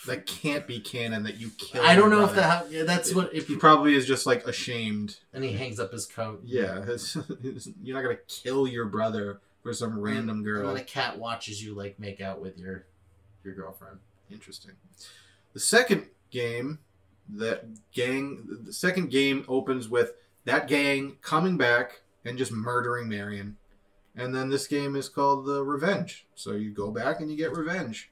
that 0.06 0.26
can't 0.28 0.68
be 0.68 0.80
canon 0.80 1.24
that 1.24 1.38
you 1.40 1.50
killed. 1.58 1.86
I 1.86 1.96
don't 1.96 2.10
know 2.12 2.24
if 2.26 2.36
that 2.36 2.70
yeah, 2.72 2.84
that's 2.84 3.16
what 3.16 3.34
if 3.34 3.48
he 3.48 3.56
probably 3.56 3.96
is 3.96 4.06
just 4.06 4.26
like 4.28 4.46
ashamed. 4.46 5.18
and 5.34 5.44
he 5.44 5.54
hangs 5.54 5.80
up 5.80 5.92
his 5.92 6.06
coat. 6.06 6.42
Yeah, 6.44 6.80
it's- 6.84 7.18
you're 7.82 7.96
not 7.96 8.04
gonna 8.04 8.20
kill 8.28 8.68
your 8.68 8.86
brother 8.86 9.40
for 9.64 9.74
some 9.74 9.94
mm, 9.98 10.02
random 10.04 10.38
And 10.38 10.46
girl. 10.46 10.68
then 10.68 10.78
a 10.78 10.84
cat 10.86 11.18
watches 11.18 11.64
you 11.64 11.74
like 11.74 12.00
make 12.00 12.22
out 12.22 12.42
with 12.42 12.60
your 12.60 12.86
your 13.44 13.56
girlfriend. 13.56 13.98
Interesting. 14.30 14.74
The 15.54 15.60
second 15.60 16.08
game, 16.32 16.80
that 17.30 17.66
gang, 17.92 18.48
the 18.66 18.74
second 18.74 19.10
game 19.10 19.46
opens 19.48 19.90
with 19.90 20.14
that 20.46 20.68
gang 20.68 21.18
coming 21.22 21.58
back 21.58 22.02
and 22.26 22.38
just 22.38 22.52
murdering 22.52 23.08
Marion. 23.08 23.58
And 24.16 24.34
then 24.34 24.50
this 24.50 24.68
game 24.68 24.96
is 24.96 25.10
called 25.10 25.46
the 25.46 25.64
Revenge. 25.64 26.28
So 26.36 26.52
you 26.52 26.72
go 26.72 26.92
back 26.92 27.20
and 27.20 27.32
you 27.32 27.38
get 27.38 27.56
revenge. 27.56 28.12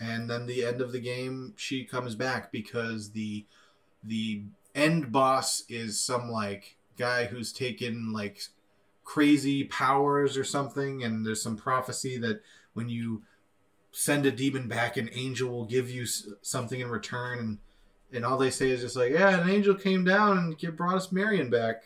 And 0.00 0.28
then 0.28 0.46
the 0.46 0.64
end 0.64 0.80
of 0.80 0.92
the 0.92 1.00
game, 1.00 1.54
she 1.56 1.84
comes 1.84 2.14
back 2.14 2.52
because 2.52 3.10
the 3.10 3.46
the 4.02 4.42
end 4.74 5.10
boss 5.10 5.64
is 5.68 6.00
some 6.00 6.30
like 6.30 6.76
guy 6.98 7.24
who's 7.24 7.52
taken 7.52 8.12
like 8.12 8.40
crazy 9.04 9.64
powers 9.64 10.36
or 10.36 10.44
something 10.44 11.02
and 11.02 11.24
there's 11.24 11.42
some 11.42 11.56
prophecy 11.56 12.18
that 12.18 12.42
when 12.74 12.88
you 12.88 13.22
send 13.92 14.26
a 14.26 14.30
demon 14.30 14.68
back 14.68 14.96
an 14.96 15.08
angel 15.14 15.50
will 15.50 15.64
give 15.64 15.88
you 15.88 16.04
something 16.42 16.80
in 16.80 16.88
return 16.88 17.38
and 17.38 17.58
and 18.16 18.24
all 18.24 18.36
they 18.38 18.50
say 18.50 18.70
is 18.70 18.80
just 18.80 18.96
like 18.96 19.12
yeah 19.12 19.40
an 19.40 19.48
angel 19.48 19.74
came 19.74 20.04
down 20.04 20.38
and 20.38 20.76
brought 20.76 20.96
us 20.96 21.12
marion 21.12 21.50
back 21.50 21.82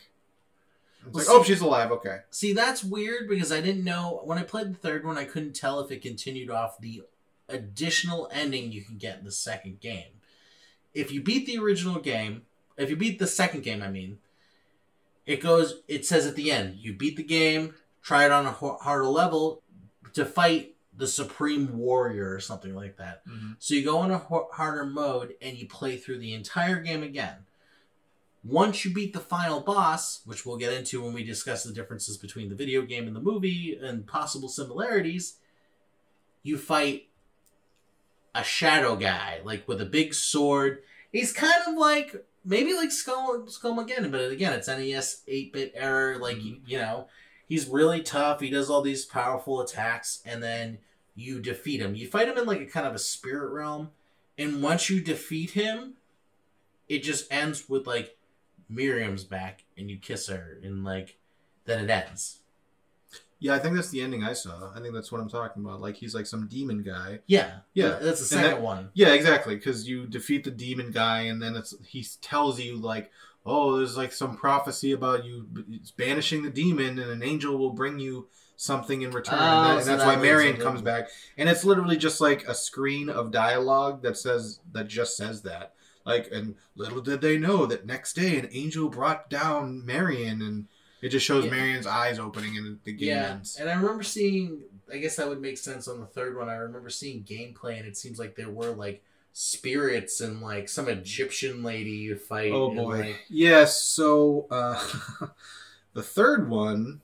it's 1.06 1.14
Well, 1.14 1.24
like 1.24 1.26
oh 1.30 1.42
she's 1.42 1.60
alive 1.60 1.90
okay 1.92 2.18
See, 2.30 2.52
that's 2.52 2.84
weird 2.84 3.28
because 3.28 3.50
I 3.50 3.60
didn't 3.60 3.84
know 3.84 4.20
when 4.24 4.38
I 4.38 4.42
played 4.42 4.70
the 4.72 4.78
third 4.78 5.04
one. 5.04 5.16
I 5.16 5.24
couldn't 5.24 5.54
tell 5.54 5.80
if 5.80 5.90
it 5.90 6.02
continued 6.02 6.50
off 6.50 6.78
the 6.78 7.02
additional 7.48 8.28
ending 8.32 8.70
you 8.70 8.82
can 8.82 8.98
get 8.98 9.18
in 9.18 9.24
the 9.24 9.32
second 9.32 9.80
game. 9.80 10.20
If 10.92 11.10
you 11.10 11.22
beat 11.22 11.46
the 11.46 11.58
original 11.58 12.00
game, 12.00 12.42
if 12.76 12.90
you 12.90 12.96
beat 12.96 13.18
the 13.18 13.26
second 13.26 13.62
game, 13.62 13.82
I 13.82 13.88
mean, 13.88 14.18
it 15.26 15.40
goes. 15.40 15.82
It 15.88 16.04
says 16.04 16.26
at 16.26 16.36
the 16.36 16.50
end, 16.52 16.76
you 16.76 16.92
beat 16.92 17.16
the 17.16 17.22
game, 17.22 17.74
try 18.02 18.24
it 18.24 18.30
on 18.30 18.46
a 18.46 18.52
harder 18.52 19.06
level 19.06 19.62
to 20.12 20.24
fight 20.24 20.74
the 21.00 21.06
supreme 21.06 21.78
warrior 21.78 22.32
or 22.32 22.40
something 22.40 22.74
like 22.74 22.98
that. 22.98 23.26
Mm-hmm. 23.26 23.52
So 23.58 23.74
you 23.74 23.82
go 23.82 24.04
in 24.04 24.10
a 24.10 24.18
harder 24.18 24.84
mode 24.84 25.34
and 25.40 25.56
you 25.56 25.66
play 25.66 25.96
through 25.96 26.18
the 26.18 26.34
entire 26.34 26.80
game 26.80 27.02
again. 27.02 27.46
Once 28.44 28.84
you 28.84 28.92
beat 28.92 29.14
the 29.14 29.20
final 29.20 29.60
boss, 29.60 30.20
which 30.26 30.44
we'll 30.44 30.58
get 30.58 30.74
into 30.74 31.02
when 31.02 31.14
we 31.14 31.24
discuss 31.24 31.64
the 31.64 31.72
differences 31.72 32.18
between 32.18 32.50
the 32.50 32.54
video 32.54 32.82
game 32.82 33.06
and 33.06 33.16
the 33.16 33.20
movie 33.20 33.78
and 33.82 34.06
possible 34.06 34.48
similarities, 34.48 35.38
you 36.42 36.58
fight 36.58 37.08
a 38.34 38.44
shadow 38.44 38.94
guy, 38.94 39.40
like 39.42 39.66
with 39.66 39.80
a 39.80 39.86
big 39.86 40.12
sword. 40.12 40.82
He's 41.10 41.32
kind 41.32 41.62
of 41.66 41.76
like 41.76 42.26
maybe 42.44 42.74
like 42.74 42.92
Skull 42.92 43.46
Skullmageddon, 43.46 44.10
but 44.10 44.30
again, 44.30 44.52
it's 44.52 44.68
NES 44.68 45.22
8-bit 45.26 45.72
error. 45.74 46.18
Like 46.18 46.42
you, 46.42 46.60
you 46.66 46.78
know, 46.78 47.08
he's 47.48 47.66
really 47.68 48.02
tough. 48.02 48.40
He 48.40 48.50
does 48.50 48.68
all 48.68 48.82
these 48.82 49.06
powerful 49.06 49.60
attacks, 49.60 50.22
and 50.24 50.42
then 50.42 50.78
you 51.20 51.40
defeat 51.40 51.80
him. 51.80 51.94
You 51.94 52.06
fight 52.08 52.28
him 52.28 52.38
in 52.38 52.46
like 52.46 52.60
a 52.60 52.66
kind 52.66 52.86
of 52.86 52.94
a 52.94 52.98
spirit 52.98 53.52
realm, 53.52 53.90
and 54.38 54.62
once 54.62 54.88
you 54.90 55.00
defeat 55.00 55.50
him, 55.50 55.94
it 56.88 57.02
just 57.02 57.30
ends 57.32 57.68
with 57.68 57.86
like 57.86 58.16
Marion's 58.68 59.24
back 59.24 59.64
and 59.76 59.90
you 59.90 59.98
kiss 59.98 60.28
her 60.28 60.58
and 60.62 60.84
like 60.84 61.18
then 61.64 61.84
it 61.84 61.90
ends. 61.90 62.38
Yeah, 63.42 63.54
I 63.54 63.58
think 63.58 63.74
that's 63.74 63.88
the 63.88 64.02
ending 64.02 64.22
I 64.22 64.34
saw. 64.34 64.70
I 64.76 64.80
think 64.80 64.92
that's 64.92 65.10
what 65.10 65.20
I'm 65.20 65.28
talking 65.28 65.64
about. 65.64 65.80
Like 65.80 65.96
he's 65.96 66.14
like 66.14 66.26
some 66.26 66.46
demon 66.46 66.82
guy. 66.82 67.20
Yeah, 67.26 67.60
Yeah. 67.72 67.98
That's 68.00 68.20
the 68.20 68.26
second 68.26 68.50
that- 68.50 68.60
one. 68.62 68.90
Yeah, 68.94 69.14
exactly. 69.14 69.54
Because 69.56 69.88
you 69.88 70.06
defeat 70.06 70.44
the 70.44 70.50
demon 70.50 70.90
guy, 70.90 71.22
and 71.22 71.40
then 71.40 71.56
it's 71.56 71.74
he 71.86 72.06
tells 72.20 72.60
you 72.60 72.76
like, 72.76 73.10
oh, 73.46 73.78
there's 73.78 73.96
like 73.96 74.12
some 74.12 74.36
prophecy 74.36 74.92
about 74.92 75.24
you 75.24 75.46
banishing 75.96 76.42
the 76.42 76.50
demon, 76.50 76.98
and 76.98 77.10
an 77.10 77.22
angel 77.22 77.56
will 77.56 77.72
bring 77.72 77.98
you 77.98 78.28
something 78.60 79.00
in 79.00 79.10
return, 79.10 79.38
Oh, 79.40 79.42
and, 79.42 79.66
that- 79.66 79.76
and 79.76 79.84
so 79.84 79.90
that's 79.92 80.02
that 80.04 80.16
why 80.16 80.22
Marion 80.22 80.56
comes 80.58 80.82
back. 80.82 81.08
And 81.38 81.48
it's 81.48 81.64
literally 81.64 81.96
just 81.96 82.20
like 82.20 82.46
a 82.46 82.54
screen 82.54 83.08
of 83.08 83.30
dialogue 83.30 84.02
that 84.02 84.18
says 84.18 84.60
that 84.72 84.86
just 84.86 85.16
says 85.16 85.42
that. 85.42 85.72
Like, 86.04 86.28
and 86.32 86.56
little 86.76 87.00
did 87.00 87.20
they 87.22 87.38
know 87.38 87.64
that 87.66 87.86
next 87.86 88.14
day 88.14 88.38
an 88.38 88.48
angel 88.52 88.88
brought 88.90 89.30
down 89.30 89.84
Marion, 89.86 90.42
and 90.42 90.66
it 91.00 91.08
just 91.08 91.24
shows 91.24 91.44
Yeah. 91.46 91.52
Marion's 91.52 91.86
eyes 91.86 92.18
opening, 92.18 92.56
and 92.58 92.78
the 92.84 92.92
game 92.92 93.08
Yeah, 93.08 93.30
ends. 93.32 93.56
and 93.58 93.68
I 93.70 93.74
remember 93.74 94.02
seeing. 94.02 94.62
I 94.92 94.98
guess 94.98 95.16
that 95.16 95.28
would 95.28 95.40
make 95.40 95.56
sense 95.56 95.86
on 95.86 96.00
the 96.00 96.06
third 96.06 96.36
one. 96.36 96.48
I 96.48 96.56
remember 96.56 96.90
seeing 96.90 97.22
gameplay, 97.22 97.78
and 97.78 97.86
it 97.86 97.96
seems 97.96 98.18
like 98.18 98.34
there 98.34 98.50
were 98.50 98.72
like 98.72 99.02
spirits 99.32 100.20
and 100.20 100.40
like 100.42 100.68
some 100.68 100.88
Egyptian 100.88 101.62
lady 101.62 101.90
you 101.92 102.16
fight. 102.16 102.50
Oh 102.52 102.68
and, 102.68 102.76
boy. 102.76 102.98
like- 102.98 103.16
Yes. 103.30 103.80
So 103.82 104.46
uh, 104.50 104.82
the 105.94 106.02
third 106.02 106.48
one 106.50 107.00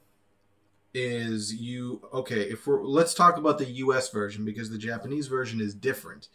is 0.96 1.54
you. 1.54 2.00
Okay, 2.12 2.40
if 2.40 2.66
we're 2.66 2.82
let's 2.82 3.12
talk 3.12 3.36
about 3.36 3.58
the 3.58 3.70
U.S. 3.70 4.10
version 4.10 4.44
because 4.44 4.70
the 4.70 4.78
Japanese 4.78 5.26
version 5.26 5.60
is 5.60 5.74
different. 5.74 6.28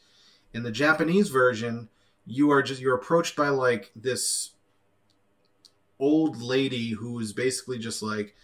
In 0.53 0.63
the 0.63 0.71
Japanese 0.71 1.29
version, 1.29 1.89
you 2.27 2.51
are 2.51 2.61
just 2.61 2.79
you're 2.79 2.95
approached 2.95 3.35
by 3.35 3.49
like 3.49 3.91
this 3.95 4.51
old 5.99 6.41
lady 6.41 6.91
who 6.91 7.19
is 7.19 7.33
basically 7.33 7.79
just 7.79 8.03
like 8.03 8.35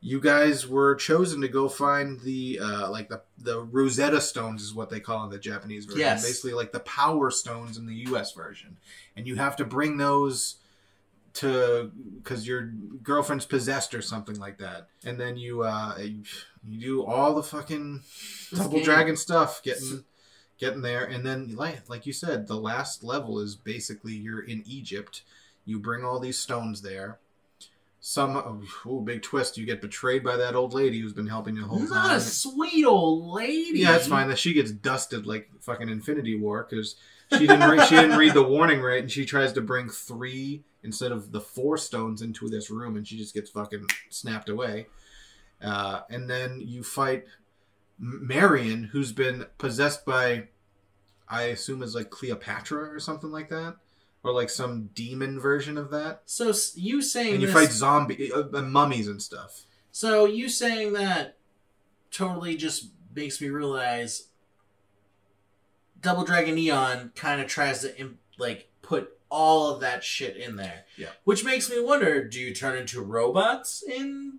you 0.00 0.20
guys 0.20 0.66
were 0.66 0.94
chosen 0.94 1.40
to 1.40 1.48
go 1.48 1.68
find 1.68 2.20
the 2.20 2.58
uh, 2.60 2.90
like 2.90 3.08
the 3.08 3.20
the 3.38 3.62
Rosetta 3.62 4.20
stones 4.20 4.62
is 4.62 4.74
what 4.74 4.88
they 4.88 5.00
call 5.00 5.24
in 5.24 5.30
the 5.30 5.38
Japanese 5.38 5.84
version. 5.84 6.00
Yes. 6.00 6.24
Basically 6.24 6.52
like 6.52 6.72
the 6.72 6.80
power 6.80 7.30
stones 7.30 7.76
in 7.76 7.86
the 7.86 7.94
US 8.10 8.32
version. 8.32 8.78
And 9.14 9.26
you 9.26 9.36
have 9.36 9.56
to 9.56 9.64
bring 9.64 9.98
those 9.98 10.56
to 11.36 11.90
because 12.22 12.46
your 12.46 12.62
girlfriend's 13.02 13.46
possessed 13.46 13.94
or 13.94 14.02
something 14.02 14.38
like 14.38 14.58
that. 14.58 14.88
And 15.04 15.18
then 15.18 15.36
you 15.36 15.62
uh 15.62 15.96
you, 15.98 16.22
you 16.66 16.80
do 16.80 17.04
all 17.04 17.34
the 17.34 17.42
fucking 17.42 18.02
This 18.50 18.58
double 18.60 18.76
game- 18.76 18.84
dragon 18.84 19.16
stuff 19.16 19.62
getting 19.62 20.04
getting 20.58 20.82
there 20.82 21.04
and 21.04 21.24
then 21.24 21.54
like 21.54 21.88
like 21.88 22.06
you 22.06 22.12
said 22.12 22.46
the 22.46 22.56
last 22.56 23.04
level 23.04 23.38
is 23.38 23.54
basically 23.54 24.12
you're 24.14 24.42
in 24.42 24.62
Egypt. 24.66 25.22
You 25.64 25.78
bring 25.78 26.04
all 26.04 26.18
these 26.20 26.38
stones 26.38 26.82
there. 26.82 27.18
Some 28.00 28.62
oh, 28.86 29.00
big 29.00 29.22
twist. 29.22 29.58
You 29.58 29.66
get 29.66 29.80
betrayed 29.80 30.22
by 30.22 30.36
that 30.36 30.54
old 30.54 30.72
lady 30.72 31.00
who's 31.00 31.12
been 31.12 31.26
helping 31.26 31.56
you 31.56 31.62
the 31.62 31.66
whole 31.68 31.80
Not 31.80 32.06
time. 32.06 32.16
a 32.16 32.20
sweet 32.20 32.84
old 32.84 33.34
lady. 33.34 33.80
Yeah, 33.80 33.96
it's 33.96 34.06
fine 34.06 34.28
that 34.28 34.38
she 34.38 34.52
gets 34.52 34.70
dusted 34.70 35.26
like 35.26 35.50
fucking 35.60 35.88
Infinity 35.88 36.38
War 36.38 36.64
because 36.70 36.94
she 37.32 37.48
didn't 37.48 37.68
re- 37.68 37.84
she 37.86 37.96
didn't 37.96 38.16
read 38.16 38.34
the 38.34 38.44
warning 38.44 38.80
right, 38.80 39.00
and 39.02 39.10
she 39.10 39.26
tries 39.26 39.52
to 39.54 39.60
bring 39.60 39.88
three 39.88 40.62
instead 40.86 41.12
of 41.12 41.32
the 41.32 41.40
four 41.40 41.76
stones 41.76 42.22
into 42.22 42.48
this 42.48 42.70
room, 42.70 42.96
and 42.96 43.06
she 43.06 43.18
just 43.18 43.34
gets 43.34 43.50
fucking 43.50 43.86
snapped 44.08 44.48
away. 44.48 44.86
Uh, 45.60 46.00
and 46.08 46.30
then 46.30 46.60
you 46.60 46.82
fight 46.82 47.24
Marion, 47.98 48.84
who's 48.84 49.12
been 49.12 49.46
possessed 49.58 50.06
by, 50.06 50.48
I 51.28 51.42
assume 51.44 51.82
is 51.82 51.94
like 51.94 52.10
Cleopatra 52.10 52.94
or 52.94 53.00
something 53.00 53.30
like 53.30 53.48
that, 53.50 53.76
or 54.22 54.32
like 54.32 54.48
some 54.48 54.90
demon 54.94 55.40
version 55.40 55.76
of 55.76 55.90
that. 55.90 56.22
So 56.24 56.52
you 56.74 57.02
saying 57.02 57.34
And 57.34 57.40
you 57.42 57.48
this, 57.48 57.56
fight 57.56 57.70
zombie 57.70 58.32
uh, 58.32 58.44
uh, 58.52 58.62
mummies 58.62 59.08
and 59.08 59.20
stuff. 59.20 59.64
So 59.92 60.24
you 60.24 60.48
saying 60.48 60.92
that 60.92 61.36
totally 62.10 62.56
just 62.56 62.90
makes 63.14 63.40
me 63.40 63.48
realize 63.48 64.28
Double 66.00 66.24
Dragon 66.24 66.54
Neon 66.54 67.12
kind 67.14 67.40
of 67.40 67.48
tries 67.48 67.80
to 67.80 67.98
imp- 67.98 68.20
like 68.38 68.68
put 68.82 69.16
all 69.30 69.70
of 69.70 69.80
that 69.80 70.04
shit 70.04 70.36
in 70.36 70.56
there. 70.56 70.84
Yeah. 70.96 71.08
Which 71.24 71.44
makes 71.44 71.70
me 71.70 71.80
wonder: 71.80 72.24
Do 72.24 72.40
you 72.40 72.54
turn 72.54 72.76
into 72.78 73.00
robots 73.02 73.82
in 73.82 74.38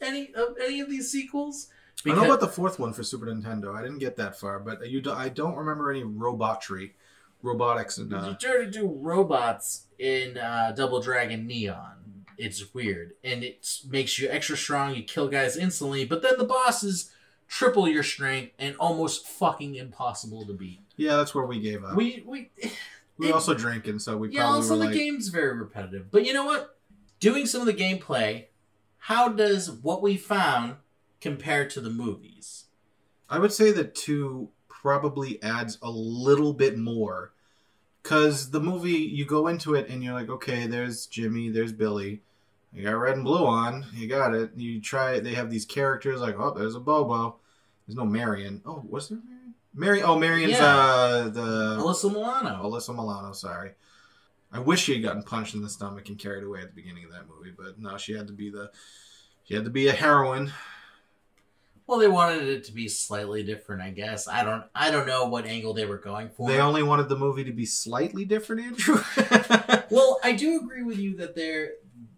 any 0.00 0.32
of 0.34 0.56
any 0.62 0.80
of 0.80 0.88
these 0.90 1.10
sequels? 1.10 1.68
I 2.04 2.08
don't 2.08 2.18
know 2.18 2.24
about 2.24 2.40
the 2.40 2.48
fourth 2.48 2.78
one 2.80 2.92
for 2.92 3.04
Super 3.04 3.26
Nintendo. 3.26 3.74
I 3.76 3.82
didn't 3.82 3.98
get 4.00 4.16
that 4.16 4.36
far, 4.38 4.58
but 4.58 4.90
you 4.90 5.00
do, 5.00 5.12
I 5.12 5.28
don't 5.28 5.54
remember 5.54 5.88
any 5.88 6.02
robotry, 6.02 6.96
robotics, 7.42 7.96
and 7.98 8.10
you 8.10 8.16
uh, 8.16 8.34
turn 8.36 8.64
into 8.66 8.88
robots 8.88 9.84
in 10.00 10.36
uh, 10.36 10.72
Double 10.76 11.00
Dragon 11.00 11.46
Neon. 11.46 12.24
It's 12.38 12.74
weird, 12.74 13.12
and 13.22 13.44
it 13.44 13.68
makes 13.88 14.18
you 14.18 14.28
extra 14.28 14.56
strong. 14.56 14.96
You 14.96 15.04
kill 15.04 15.28
guys 15.28 15.56
instantly, 15.56 16.04
but 16.04 16.22
then 16.22 16.38
the 16.38 16.44
bosses 16.44 17.12
triple 17.46 17.86
your 17.86 18.02
strength 18.02 18.52
and 18.58 18.74
almost 18.76 19.28
fucking 19.28 19.76
impossible 19.76 20.44
to 20.46 20.54
beat. 20.54 20.80
yeah, 20.96 21.16
that's 21.16 21.34
where 21.36 21.44
we 21.46 21.60
gave 21.60 21.84
up. 21.84 21.94
We, 21.94 22.24
We 22.26 22.50
we 23.22 23.28
were 23.28 23.34
also 23.34 23.54
drinking, 23.54 23.98
so 23.98 24.16
we 24.16 24.30
yeah. 24.30 24.40
probably 24.40 24.56
Also, 24.56 24.76
the 24.76 24.84
like, 24.84 24.94
game's 24.94 25.28
very 25.28 25.56
repetitive, 25.56 26.10
but 26.10 26.26
you 26.26 26.32
know 26.32 26.44
what? 26.44 26.76
Doing 27.20 27.46
some 27.46 27.60
of 27.60 27.66
the 27.66 27.74
gameplay, 27.74 28.46
how 28.98 29.28
does 29.28 29.70
what 29.70 30.02
we 30.02 30.16
found 30.16 30.76
compare 31.20 31.66
to 31.68 31.80
the 31.80 31.90
movies? 31.90 32.64
I 33.28 33.38
would 33.38 33.52
say 33.52 33.70
that 33.72 33.94
two 33.94 34.50
probably 34.68 35.42
adds 35.42 35.78
a 35.80 35.90
little 35.90 36.52
bit 36.52 36.76
more, 36.76 37.32
because 38.02 38.50
the 38.50 38.60
movie 38.60 38.90
you 38.90 39.24
go 39.24 39.46
into 39.46 39.74
it 39.74 39.88
and 39.88 40.02
you're 40.02 40.14
like, 40.14 40.28
okay, 40.28 40.66
there's 40.66 41.06
Jimmy, 41.06 41.48
there's 41.48 41.72
Billy. 41.72 42.22
You 42.74 42.84
got 42.84 42.92
red 42.92 43.16
and 43.16 43.24
blue 43.24 43.44
on. 43.44 43.84
You 43.92 44.08
got 44.08 44.34
it. 44.34 44.52
You 44.56 44.80
try 44.80 45.12
it. 45.12 45.24
They 45.24 45.34
have 45.34 45.50
these 45.50 45.66
characters 45.66 46.20
like, 46.20 46.36
oh, 46.38 46.54
there's 46.56 46.74
Abobo. 46.74 47.34
There's 47.86 47.96
no 47.96 48.06
Marion. 48.06 48.62
Oh, 48.64 48.82
was 48.88 49.10
there 49.10 49.18
Marion? 49.22 49.41
Marion. 49.74 50.04
Oh, 50.06 50.18
Marion's 50.18 50.52
Yeah. 50.52 50.66
uh 50.66 51.28
the 51.28 51.76
Alyssa 51.80 52.10
Milano. 52.12 52.62
Alyssa 52.62 52.94
Milano, 52.94 53.32
sorry. 53.32 53.72
I 54.52 54.58
wish 54.58 54.82
she 54.82 54.92
had 54.94 55.02
gotten 55.02 55.22
punched 55.22 55.54
in 55.54 55.62
the 55.62 55.68
stomach 55.70 56.08
and 56.08 56.18
carried 56.18 56.44
away 56.44 56.60
at 56.60 56.68
the 56.68 56.74
beginning 56.74 57.04
of 57.04 57.12
that 57.12 57.26
movie, 57.28 57.54
but 57.56 57.78
no, 57.78 57.96
she 57.96 58.12
had 58.12 58.26
to 58.26 58.32
be 58.34 58.50
the 58.50 58.70
she 59.44 59.54
had 59.54 59.64
to 59.64 59.70
be 59.70 59.88
a 59.88 59.92
heroine. 59.92 60.52
Well, 61.86 61.98
they 61.98 62.08
wanted 62.08 62.44
it 62.44 62.64
to 62.64 62.72
be 62.72 62.86
slightly 62.88 63.42
different, 63.42 63.82
I 63.82 63.90
guess. 63.90 64.28
I 64.28 64.44
don't 64.44 64.64
I 64.74 64.90
don't 64.90 65.06
know 65.06 65.26
what 65.26 65.46
angle 65.46 65.74
they 65.74 65.86
were 65.86 65.98
going 65.98 66.28
for. 66.30 66.48
They 66.48 66.60
only 66.60 66.82
wanted 66.82 67.08
the 67.08 67.16
movie 67.16 67.44
to 67.44 67.52
be 67.52 67.66
slightly 67.66 68.24
different, 68.24 68.62
Andrew. 68.62 69.02
Well, 69.90 70.18
I 70.24 70.32
do 70.32 70.58
agree 70.58 70.82
with 70.82 70.96
you 70.96 71.16
that 71.18 71.34
there 71.34 71.72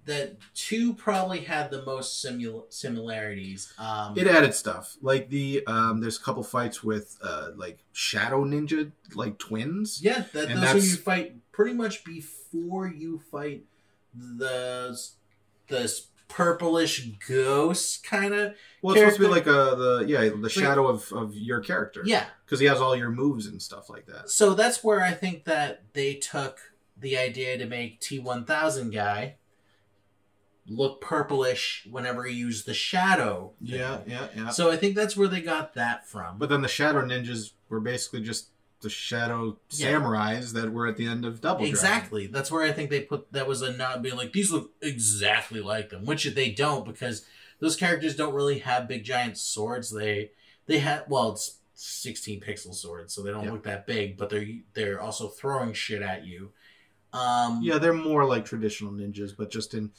that 0.07 0.37
two 0.55 0.93
probably 0.95 1.41
had 1.41 1.71
the 1.71 1.83
most 1.85 2.21
simul- 2.21 2.67
similarities. 2.69 3.73
Um, 3.79 4.17
it 4.19 4.27
added 4.27 4.55
stuff. 4.55 4.97
Like 5.01 5.31
the 5.31 5.65
um 5.67 6.01
there's 6.01 6.19
a 6.19 6.23
couple 6.23 6.43
fights 6.43 6.83
with 6.85 7.17
uh 7.23 7.51
like 7.57 7.79
Shadow 7.93 8.45
Ninja 8.45 8.93
like 9.15 9.39
twins. 9.39 10.01
yeah, 10.03 10.25
that, 10.33 10.51
and 10.51 10.63
those 10.63 10.91
you 10.91 10.97
fight 10.99 11.37
pretty 11.53 11.75
much 11.75 12.05
before 12.05 12.87
you 12.89 13.21
fight 13.31 13.65
the 14.15 14.99
this 15.69 16.09
purplish 16.29 17.11
ghost 17.29 18.05
kind 18.05 18.35
of. 18.35 18.55
Well, 18.83 18.95
it's 18.95 19.01
supposed 19.01 19.17
to 19.17 19.23
be 19.23 19.29
like 19.29 19.47
a 19.47 19.77
the 19.77 20.05
yeah, 20.09 20.31
the 20.41 20.49
shadow 20.51 20.87
of, 20.89 21.11
of 21.13 21.35
your 21.35 21.61
character. 21.61 22.03
Yeah, 22.05 22.25
Because 22.45 22.61
he 22.61 22.67
has 22.67 22.81
all 22.81 22.97
your 22.97 23.11
moves 23.11 23.47
and 23.47 23.61
stuff 23.61 23.89
like 23.89 24.07
that. 24.07 24.31
so 24.31 24.55
that's 24.55 24.83
where 24.83 25.01
I 25.03 25.13
think 25.13 25.45
that 25.45 25.83
they 25.93 26.15
took 26.15 26.59
the 26.99 27.17
idea 27.19 27.59
to 27.59 27.67
make 27.67 28.01
T 28.01 28.19
one 28.19 28.45
thousand 28.45 28.91
guy 28.91 29.37
look 30.67 31.01
purplish 31.01 31.87
whenever 31.91 32.25
he 32.25 32.35
used 32.35 32.67
the 32.67 32.75
shadow. 32.75 33.53
thing. 33.61 33.79
Yeah, 33.79 34.01
yeah, 34.07 34.29
yeah. 34.35 34.49
So 34.51 34.71
I 34.71 34.77
think 34.77 34.95
that's 34.97 35.17
where 35.17 35.29
they 35.29 35.41
got 35.41 35.75
that 35.75 36.09
from. 36.09 36.39
But 36.39 36.49
then 36.49 36.63
the 36.63 36.69
Shadow 36.69 37.03
Ninjas 37.03 37.53
were 37.69 37.81
basically 37.81 38.23
just 38.23 38.49
the 38.81 38.89
Shadow 38.91 39.59
Yeah. 39.71 39.93
Samurais 39.93 40.53
that 40.53 40.73
were 40.73 40.87
at 40.87 40.97
the 40.97 41.07
end 41.07 41.25
of 41.25 41.41
Double 41.41 41.61
Dragon. 41.61 41.71
exactly. 41.75 42.27
That's 42.27 42.51
where 42.51 42.63
I 42.65 42.73
think 42.73 42.91
they 42.91 43.01
put 43.01 43.31
that 43.33 43.47
was 43.47 43.63
a 43.63 43.73
nod 43.73 44.03
being 44.03 44.17
like 44.17 44.33
these 44.33 44.51
look 44.53 44.73
exactly 44.81 45.61
like 45.61 45.91
them, 45.91 46.05
which 46.07 46.25
they 46.25 46.51
don't 46.51 46.85
because 46.87 47.25
those 47.61 47.77
characters 47.77 48.17
don't 48.17 48.35
really 48.35 48.59
have 48.61 48.89
big 48.89 49.05
giant 49.05 49.37
swords. 49.39 49.91
They 49.91 50.31
they 50.67 50.79
have 50.79 51.05
well, 51.09 51.33
it's 51.33 51.59
16 51.75 52.41
pixel 52.41 52.75
swords, 52.75 53.13
so 53.15 53.23
they 53.23 53.31
don't 53.31 53.45
Yeah. 53.45 53.53
look 53.53 53.65
that 53.65 53.87
big, 53.87 54.17
but 54.17 54.29
they're 54.31 54.47
they're 54.75 55.01
also 55.01 55.29
throwing 55.29 55.73
shit 55.75 56.01
at 56.03 56.25
you. 56.27 56.53
Um 57.13 57.61
Yeah, 57.63 57.79
they're 57.79 57.93
more 57.93 58.25
like 58.27 58.45
traditional 58.45 58.93
ninjas, 58.93 59.35
but 59.37 59.51
just 59.51 59.73
in 59.75 59.93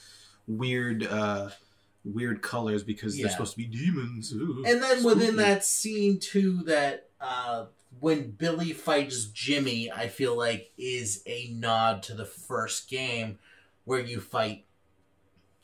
weird, 0.47 1.05
uh 1.05 1.49
weird 2.03 2.41
colors 2.43 2.83
because 2.83 3.17
Yeah. 3.17 3.23
they're 3.23 3.31
supposed 3.31 3.53
to 3.53 3.57
be 3.57 3.65
demons. 3.65 4.31
Ooh, 4.31 4.63
And 4.67 4.81
then 4.81 5.03
within 5.03 5.37
that 5.37 5.65
scene 5.65 6.19
too, 6.19 6.61
that 6.65 7.09
uh, 7.19 7.65
when 7.99 8.29
Billy 8.31 8.73
fights 8.73 9.25
Jimmy, 9.25 9.91
I 9.91 10.07
feel 10.07 10.37
like 10.37 10.71
is 10.77 11.23
a 11.25 11.47
nod 11.53 12.03
to 12.03 12.13
the 12.13 12.25
first 12.25 12.87
game 12.89 13.39
where 13.85 13.99
you 13.99 14.19
fight, 14.21 14.65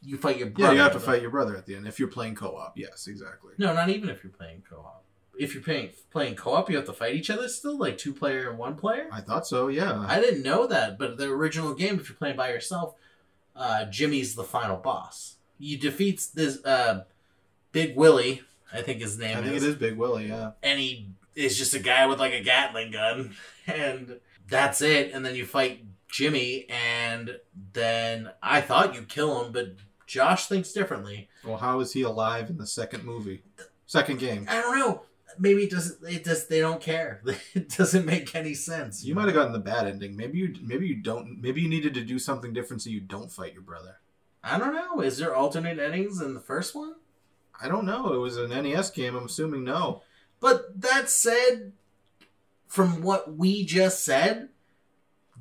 you 0.01 0.17
fight 0.17 0.38
your 0.38 0.47
brother. 0.50 0.73
yeah, 0.73 0.77
you 0.77 0.81
have 0.83 0.93
to 0.93 1.00
fight 1.00 1.21
your 1.21 1.29
brother 1.29 1.55
at 1.55 1.67
the 1.67 1.75
end 1.75 1.85
if 1.88 2.00
you're 2.00 2.07
playing 2.07 2.33
co-op. 2.33 2.75
Yes, 2.75 3.05
exactly. 3.07 3.53
No, 3.59 3.73
not 3.75 3.89
even 3.89 4.09
if 4.09 4.23
you're 4.23 4.33
playing 4.33 4.63
co-op. 4.67 5.03
If 5.38 5.53
you're 5.53 5.63
playing 5.63 5.91
playing 6.09 6.35
co-op, 6.35 6.69
you 6.71 6.75
have 6.77 6.85
to 6.88 6.93
fight 6.93 7.13
each 7.15 7.29
other 7.29 7.47
still, 7.50 7.77
like 7.77 7.97
two 8.00 8.13
player 8.13 8.50
and 8.50 8.57
one 8.57 8.75
player. 8.75 9.07
I 9.11 9.21
thought 9.21 9.45
so. 9.45 9.67
Yeah. 9.67 10.03
I 10.07 10.19
didn't 10.19 10.41
know 10.43 10.65
that, 10.67 10.97
but 10.97 11.17
the 11.17 11.25
original 11.29 11.75
game, 11.75 12.00
if 12.00 12.09
you're 12.09 12.17
playing 12.17 12.35
by 12.38 12.50
yourself, 12.50 12.95
uh, 13.62 13.86
Jimmy's 13.86 14.36
the 14.36 14.44
final 14.44 14.77
boss. 14.77 15.36
You 15.60 15.77
defeats 15.77 16.27
this 16.27 16.63
uh, 16.65 17.03
Big 17.72 17.96
Willie, 17.96 18.41
I 18.74 18.82
think 18.82 19.01
his 19.01 19.18
name 19.20 19.38
I 19.38 19.41
think 19.41 19.56
is, 19.56 19.63
it 19.63 19.70
is 19.70 19.75
Big 19.75 19.96
Willie. 19.98 20.27
Yeah. 20.27 20.51
and 20.63 20.80
he 20.80 21.10
is 21.36 21.58
just 21.58 21.74
a 21.74 21.80
guy 21.80 22.06
with 22.08 22.20
like 22.20 22.34
a 22.34 22.41
Gatling 22.41 22.91
gun, 22.91 23.36
and 23.68 24.20
that's 24.50 24.82
it. 24.82 25.12
And 25.13 25.24
then 25.24 25.36
you 25.36 25.46
fight 25.46 25.86
Jimmy, 26.10 26.65
and 26.70 27.38
then 27.74 28.32
I 28.41 28.62
thought 28.62 28.96
you 28.96 29.03
kill 29.03 29.46
him, 29.46 29.51
but 29.51 29.75
Josh 30.08 30.48
thinks 30.48 30.74
differently. 30.74 31.30
Well, 31.46 31.58
how 31.58 31.80
is 31.80 31.94
he 31.94 32.01
alive 32.01 32.50
in 32.50 32.58
the 32.58 32.68
second 32.68 33.03
movie? 33.06 33.44
Second 33.86 34.20
game. 34.20 34.48
I 34.50 34.60
don't 34.62 34.80
know. 34.80 35.03
Maybe 35.41 35.63
it 35.63 35.71
doesn't. 35.71 36.07
It 36.07 36.24
just 36.24 36.50
they 36.50 36.60
don't 36.60 36.79
care. 36.79 37.24
It 37.55 37.69
doesn't 37.69 38.05
make 38.05 38.36
any 38.36 38.53
sense. 38.53 39.03
You 39.03 39.15
might 39.15 39.25
have 39.25 39.33
gotten 39.33 39.53
the 39.53 39.60
bad 39.60 39.88
ending. 39.88 40.15
Maybe 40.15 40.38
you 40.38 40.55
maybe 40.62 40.88
you 40.88 40.95
don't 40.95 41.41
maybe 41.41 41.62
you 41.62 41.67
needed 41.67 41.95
to 41.95 42.03
do 42.03 42.19
something 42.19 42.53
different 42.53 42.83
so 42.83 42.91
you 42.91 43.01
don't 43.01 43.31
fight 43.31 43.53
your 43.53 43.63
brother. 43.63 43.98
I 44.43 44.60
don't 44.60 44.74
know. 44.74 45.01
Is 45.01 45.17
there 45.17 45.36
alternate 45.36 45.79
endings 45.79 46.21
in 46.21 46.36
the 46.36 46.39
first 46.39 46.75
one? 46.75 46.93
I 47.62 47.67
don't 47.67 47.86
know. 47.86 48.13
It 48.13 48.17
was 48.17 48.38
an 48.38 48.50
NES 48.50 48.91
game. 48.91 49.15
I'm 49.15 49.25
assuming 49.25 49.63
no. 49.63 50.03
But 50.39 50.81
that 50.81 51.10
said, 51.10 51.74
from 52.67 53.01
what 53.01 53.36
we 53.36 53.65
just 53.65 54.03
said, 54.03 54.50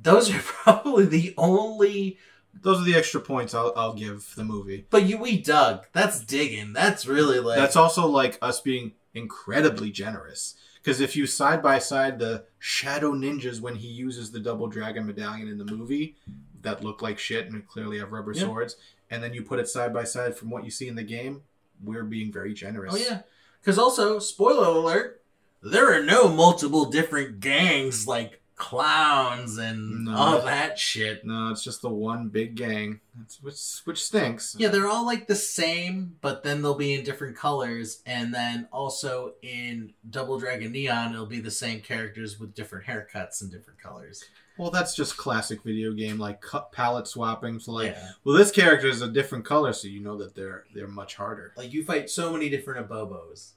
those 0.01 0.33
are 0.33 0.39
probably 0.41 1.05
the 1.05 1.33
only. 1.37 2.17
Those 2.53 2.81
are 2.81 2.83
the 2.83 2.95
extra 2.95 3.21
points 3.21 3.53
I'll, 3.53 3.71
I'll 3.75 3.93
give 3.93 4.33
the 4.35 4.43
movie. 4.43 4.85
But 4.89 5.03
you, 5.03 5.17
we 5.17 5.37
dug. 5.41 5.85
That's 5.93 6.19
digging. 6.19 6.73
That's 6.73 7.05
really 7.05 7.39
like. 7.39 7.57
That's 7.57 7.77
also 7.77 8.07
like 8.07 8.37
us 8.41 8.59
being 8.61 8.91
incredibly 9.13 9.91
generous. 9.91 10.55
Because 10.81 10.99
if 10.99 11.15
you 11.15 11.27
side 11.27 11.61
by 11.61 11.79
side 11.79 12.17
the 12.19 12.45
Shadow 12.59 13.11
Ninjas 13.13 13.61
when 13.61 13.75
he 13.75 13.87
uses 13.87 14.31
the 14.31 14.39
Double 14.39 14.67
Dragon 14.67 15.05
Medallion 15.05 15.47
in 15.47 15.57
the 15.57 15.65
movie, 15.65 16.15
that 16.61 16.83
look 16.83 17.01
like 17.01 17.19
shit 17.19 17.47
and 17.51 17.67
clearly 17.67 17.99
have 17.99 18.11
rubber 18.11 18.33
Yeah. 18.33 18.43
swords, 18.43 18.77
and 19.09 19.21
then 19.23 19.33
you 19.33 19.43
put 19.43 19.59
it 19.59 19.67
side 19.67 19.93
by 19.93 20.03
side 20.03 20.35
from 20.35 20.49
what 20.49 20.63
you 20.65 20.71
see 20.71 20.87
in 20.87 20.95
the 20.95 21.03
game, 21.03 21.43
we're 21.83 22.03
being 22.03 22.31
very 22.31 22.53
generous. 22.53 22.93
Oh 22.93 22.97
yeah. 22.97 23.21
Because 23.59 23.77
also, 23.77 24.17
spoiler 24.19 24.67
alert, 24.67 25.21
there 25.61 25.91
are 25.93 26.03
no 26.03 26.27
multiple 26.27 26.85
different 26.85 27.39
gangs 27.39 28.07
like 28.07 28.40
clowns 28.61 29.57
and 29.57 30.05
No. 30.05 30.15
all 30.15 30.41
that 30.43 30.77
shit. 30.79 31.25
No, 31.25 31.49
it's 31.49 31.63
just 31.63 31.81
the 31.81 31.89
one 31.89 32.29
big 32.29 32.55
gang, 32.55 33.01
It's- 33.19 33.39
which 33.41 33.57
which 33.85 34.03
stinks. 34.03 34.55
Yeah, 34.57 34.69
they're 34.69 34.87
all 34.87 35.05
like 35.05 35.27
the 35.27 35.35
same, 35.35 36.15
but 36.21 36.43
then 36.43 36.61
they'll 36.61 36.75
be 36.75 36.93
in 36.93 37.03
different 37.03 37.35
colors, 37.35 38.01
and 38.05 38.33
then 38.33 38.67
also 38.71 39.33
in 39.41 39.93
Double 40.09 40.39
Dragon 40.39 40.71
Neon, 40.71 41.13
it'll 41.13 41.25
be 41.25 41.41
the 41.41 41.51
same 41.51 41.81
characters 41.81 42.39
with 42.39 42.53
different 42.53 42.85
haircuts 42.85 43.41
and 43.41 43.51
different 43.51 43.81
colors. 43.81 44.23
Well, 44.57 44.69
that's 44.69 44.95
just 44.95 45.17
classic 45.17 45.63
video 45.63 45.91
game 45.93 46.19
like 46.19 46.39
cut 46.39 46.71
palette 46.71 47.07
swapping. 47.07 47.59
So 47.59 47.71
like, 47.71 47.93
yeah. 47.93 48.11
well, 48.23 48.37
this 48.37 48.51
character 48.51 48.87
is 48.87 49.01
a 49.01 49.09
different 49.09 49.43
color, 49.43 49.73
so 49.73 49.87
you 49.87 49.99
know 50.01 50.17
that 50.19 50.35
they're 50.35 50.65
they're 50.75 50.87
much 50.87 51.15
harder. 51.15 51.51
Like 51.57 51.73
you 51.73 51.83
fight 51.83 52.09
so 52.09 52.31
many 52.31 52.47
different 52.49 52.87
Abobos. 52.87 53.53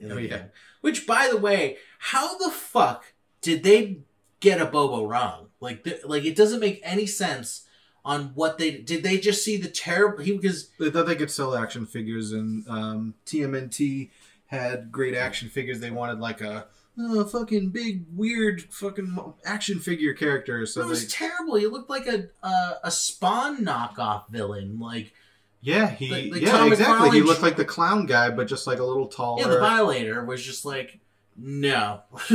Oh, 0.00 0.16
yeah. 0.16 0.28
game. 0.38 0.50
Which, 0.80 1.06
by 1.08 1.28
the 1.28 1.36
way, 1.36 1.76
how 1.98 2.38
the 2.38 2.52
fuck 2.52 3.12
did 3.40 3.62
they 3.62 4.00
get 4.40 4.58
Abobo 4.58 5.08
wrong? 5.08 5.48
Like, 5.60 5.86
like 6.04 6.24
it 6.24 6.36
doesn't 6.36 6.60
make 6.60 6.80
any 6.82 7.06
sense 7.06 7.66
on 8.04 8.32
what 8.34 8.58
they 8.58 8.70
did. 8.70 9.02
They 9.02 9.18
just 9.18 9.44
see 9.44 9.56
the 9.56 9.68
terrible. 9.68 10.22
He 10.22 10.36
because 10.36 10.70
They 10.78 10.90
thought 10.90 11.06
they 11.06 11.16
could 11.16 11.30
sell 11.30 11.56
action 11.56 11.86
figures, 11.86 12.32
and 12.32 12.66
um, 12.68 13.14
TMNT 13.26 14.10
had 14.46 14.90
great 14.90 15.14
action 15.14 15.48
figures. 15.48 15.80
They 15.80 15.90
wanted 15.90 16.20
like 16.20 16.40
a 16.40 16.66
uh, 17.00 17.24
fucking 17.24 17.70
big 17.70 18.06
weird 18.14 18.62
fucking 18.72 19.18
action 19.44 19.78
figure 19.78 20.14
character. 20.14 20.64
So 20.66 20.80
it 20.80 20.86
was 20.86 21.02
they, 21.02 21.08
terrible. 21.08 21.56
He 21.56 21.66
looked 21.66 21.90
like 21.90 22.06
a 22.06 22.28
a, 22.42 22.72
a 22.84 22.90
Spawn 22.90 23.64
knockoff 23.64 24.28
villain. 24.30 24.78
Like 24.78 25.12
yeah, 25.60 25.90
he 25.90 26.10
Like- 26.10 26.32
like 26.32 26.42
yeah 26.42 26.52
Tom 26.52 26.72
exactly. 26.72 27.10
He 27.10 27.20
looked 27.22 27.42
like 27.42 27.56
the 27.56 27.64
clown 27.64 28.06
guy, 28.06 28.30
but 28.30 28.46
just 28.46 28.66
like 28.66 28.78
a 28.78 28.84
little 28.84 29.08
taller. 29.08 29.42
yeah, 29.42 29.48
the 29.48 29.60
Violator 29.60 30.24
was 30.24 30.42
just 30.42 30.64
like 30.64 31.00
no, 31.38 32.02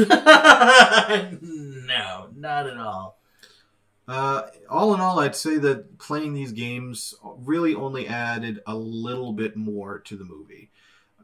no, 1.42 2.30
not 2.36 2.68
at 2.68 2.78
all. 2.78 3.20
Uh, 4.08 4.44
all 4.70 4.94
in 4.94 5.00
all, 5.00 5.20
I'd 5.20 5.36
say 5.36 5.58
that 5.58 5.98
playing 5.98 6.34
these 6.34 6.52
games 6.52 7.14
really 7.24 7.74
only 7.74 8.08
added 8.08 8.62
a 8.68 8.76
little 8.76 9.32
bit 9.34 9.56
more 9.56 10.00
to 10.00 10.16
the 10.18 10.26
movie. 10.26 10.72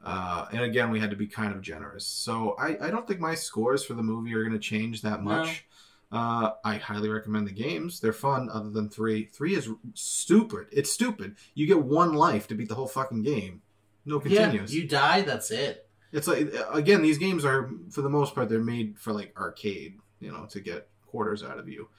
Uh, 0.03 0.45
and 0.53 0.61
again, 0.61 0.89
we 0.91 0.99
had 0.99 1.09
to 1.09 1.17
be 1.17 1.27
kind 1.27 1.53
of 1.53 1.61
generous. 1.61 2.05
So 2.05 2.55
I, 2.57 2.87
I 2.87 2.89
don't 2.89 3.05
think 3.05 3.19
my 3.19 3.35
scores 3.35 3.83
for 3.83 3.95
the 3.95 4.03
movie 4.03 4.33
are 4.33 4.43
going 4.43 4.53
to 4.53 4.59
change 4.59 5.01
that 5.01 5.19
No. 5.23 5.29
much. 5.31 5.65
Uh, 6.11 6.51
I 6.63 6.77
highly 6.77 7.09
recommend 7.09 7.47
the 7.47 7.51
games. 7.51 7.99
They're 7.99 8.13
fun, 8.13 8.49
other 8.51 8.69
than 8.69 8.89
three. 8.89 9.25
Three 9.25 9.55
is 9.55 9.69
stupid. 9.93 10.67
It's 10.71 10.89
stupid. 10.91 11.35
You 11.53 11.67
get 11.67 11.83
one 11.83 12.13
life 12.13 12.47
to 12.47 12.55
beat 12.55 12.69
the 12.69 12.75
whole 12.75 12.87
fucking 12.87 13.21
game. 13.23 13.61
No 14.05 14.19
continues. 14.19 14.73
Yeah, 14.73 14.81
you 14.81 14.87
die. 14.87 15.21
That's 15.21 15.51
it. 15.51 15.87
It's 16.11 16.27
like 16.27 16.53
again, 16.71 17.01
these 17.01 17.17
games 17.17 17.45
are 17.45 17.69
for 17.91 18.01
the 18.01 18.09
most 18.09 18.33
part 18.33 18.49
they're 18.49 18.59
made 18.59 18.97
for 18.99 19.13
like 19.13 19.33
arcade, 19.37 19.99
you 20.19 20.31
know, 20.31 20.45
to 20.47 20.59
get 20.59 20.89
quarters 21.05 21.43
out 21.43 21.59
of 21.59 21.67
you. 21.69 21.89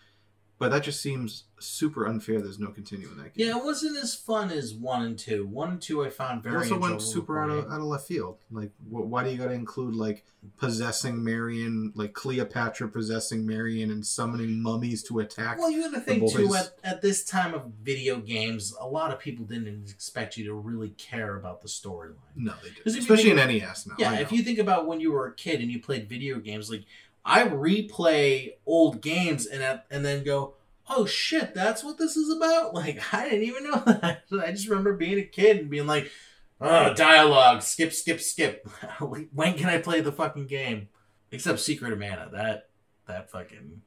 But 0.61 0.71
that 0.73 0.83
just 0.83 1.01
seems 1.01 1.45
super 1.59 2.07
unfair. 2.07 2.39
There's 2.41 2.59
no 2.59 2.69
continue 2.69 3.09
in 3.11 3.17
that 3.17 3.33
game. 3.35 3.49
Yeah, 3.49 3.57
it 3.57 3.65
wasn't 3.65 3.97
as 3.97 4.15
fun 4.15 4.51
as 4.51 4.75
one 4.75 5.03
and 5.07 5.19
two. 5.19 5.47
One 5.47 5.71
and 5.71 5.81
two 5.81 6.05
I 6.05 6.11
found 6.11 6.45
It 6.45 6.51
very. 6.51 6.57
also 6.59 6.79
went 6.79 7.01
super 7.01 7.41
out 7.43 7.49
of, 7.49 7.65
out 7.73 7.81
of 7.81 7.85
left 7.87 8.07
field. 8.07 8.37
Like, 8.51 8.71
wh- 8.87 9.09
why 9.11 9.25
do 9.25 9.31
you 9.31 9.39
got 9.39 9.47
to 9.47 9.53
include 9.55 9.95
like 9.97 10.23
possessing 10.59 11.25
Marion, 11.25 11.93
like 11.97 12.13
Cleopatra 12.13 12.89
possessing 12.91 13.47
Marion 13.47 13.91
and 13.91 14.05
summoning 14.07 14.63
mummies 14.63 15.03
to 15.05 15.21
attack? 15.21 15.59
Well, 15.59 15.71
you 15.71 15.81
got 15.81 15.95
to 15.95 16.01
think 16.01 16.31
too. 16.31 16.55
At, 16.55 16.75
at 16.85 17.01
this 17.01 17.25
time 17.25 17.55
of 17.55 17.65
video 17.83 18.19
games, 18.19 18.75
a 18.79 18.87
lot 18.87 19.13
of 19.13 19.19
people 19.19 19.47
didn't 19.47 19.89
expect 19.91 20.37
you 20.37 20.45
to 20.45 20.53
really 20.53 20.91
care 20.91 21.37
about 21.37 21.63
the 21.63 21.69
storyline. 21.69 22.17
no, 22.37 22.53
they 22.63 22.69
did. 22.69 22.79
if 22.85 22.95
you 22.95 23.01
Especially 23.01 23.31
in 23.31 23.37
NES 23.37 23.87
now. 23.87 23.95
Yeah, 23.99 24.21
if 24.21 24.31
you 24.31 24.43
think 24.43 24.59
about 24.59 24.87
when 24.87 25.01
you 25.01 25.11
were 25.13 25.27
a 25.27 25.35
kid 25.35 25.63
and 25.63 25.71
you 25.71 25.81
played 25.81 26.07
video 26.07 26.39
games, 26.39 26.71
like 26.71 26.85
I 27.25 27.45
replay 27.45 28.53
old 28.67 29.01
games 29.03 29.47
and 29.47 29.81
and 29.91 30.05
then 30.05 30.25
go, 30.25 30.55
"Oh 30.89 31.07
shit, 31.07 31.55
that's 31.55 31.85
what 31.85 31.99
this 31.99 32.17
is 32.17 32.35
about." 32.35 32.75
Like 32.81 33.01
I 33.15 33.25
didn't 33.29 33.45
even 33.45 33.65
know 33.65 33.83
that. 33.87 34.23
I 34.45 34.51
just 34.53 34.69
remember 34.69 34.95
being 34.95 35.19
a 35.19 35.25
kid 35.25 35.59
and 35.59 35.71
being 35.71 35.87
like, 35.87 36.11
"Oh, 36.61 36.95
dialogue, 36.95 37.63
skip, 37.63 37.93
skip, 37.93 38.21
skip." 38.21 38.67
when 39.33 39.57
can 39.57 39.69
I 39.69 39.79
play 39.79 40.01
the 40.01 40.13
fucking 40.13 40.47
game? 40.47 40.89
Except 41.33 41.61
Secret 41.61 41.93
of 41.93 41.99
Mana. 41.99 42.29
That 42.33 42.69
that 43.07 43.31
fucking 43.31 43.83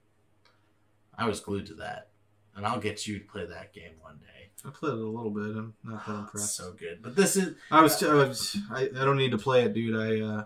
I 1.18 1.28
was 1.28 1.40
glued 1.40 1.66
to 1.68 1.74
that. 1.76 2.10
And 2.56 2.66
I'll 2.68 2.80
get 2.80 3.08
you 3.08 3.18
to 3.20 3.26
play 3.26 3.46
that 3.48 3.74
game 3.74 3.94
one 4.02 4.20
day. 4.20 4.50
I 4.66 4.70
played 4.70 4.94
it 4.94 5.00
a 5.00 5.08
little 5.08 5.32
bit. 5.32 5.58
I'm 5.58 5.74
not 5.84 6.06
that 6.06 6.12
Oh, 6.14 6.20
impressed. 6.20 6.56
so 6.56 6.72
good. 6.74 7.02
But 7.02 7.16
this 7.16 7.36
is 7.36 7.56
I 7.72 7.82
was, 7.82 8.02
I 8.04 8.14
was, 8.14 8.56
I, 8.72 8.84
I 8.84 9.04
don't 9.04 9.18
need 9.18 9.32
to 9.32 9.38
play 9.38 9.64
it, 9.64 9.74
dude. 9.74 9.96
I, 9.96 10.22
uh, 10.26 10.46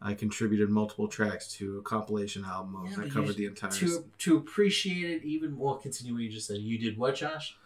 I 0.00 0.14
contributed 0.14 0.68
multiple 0.68 1.08
tracks 1.08 1.48
to 1.54 1.78
a 1.78 1.82
compilation 1.82 2.44
album. 2.44 2.86
Yeah, 2.90 3.04
I 3.04 3.08
covered 3.08 3.36
the 3.36 3.46
entire. 3.46 3.70
to 3.70 4.04
to 4.18 4.36
appreciate 4.36 5.10
it 5.10 5.24
even 5.24 5.52
more. 5.52 5.78
Continue 5.78 6.12
what 6.14 6.22
you 6.22 6.30
just 6.30 6.46
said. 6.46 6.58
You 6.58 6.78
did 6.78 6.98
what, 6.98 7.14
Josh? 7.14 7.56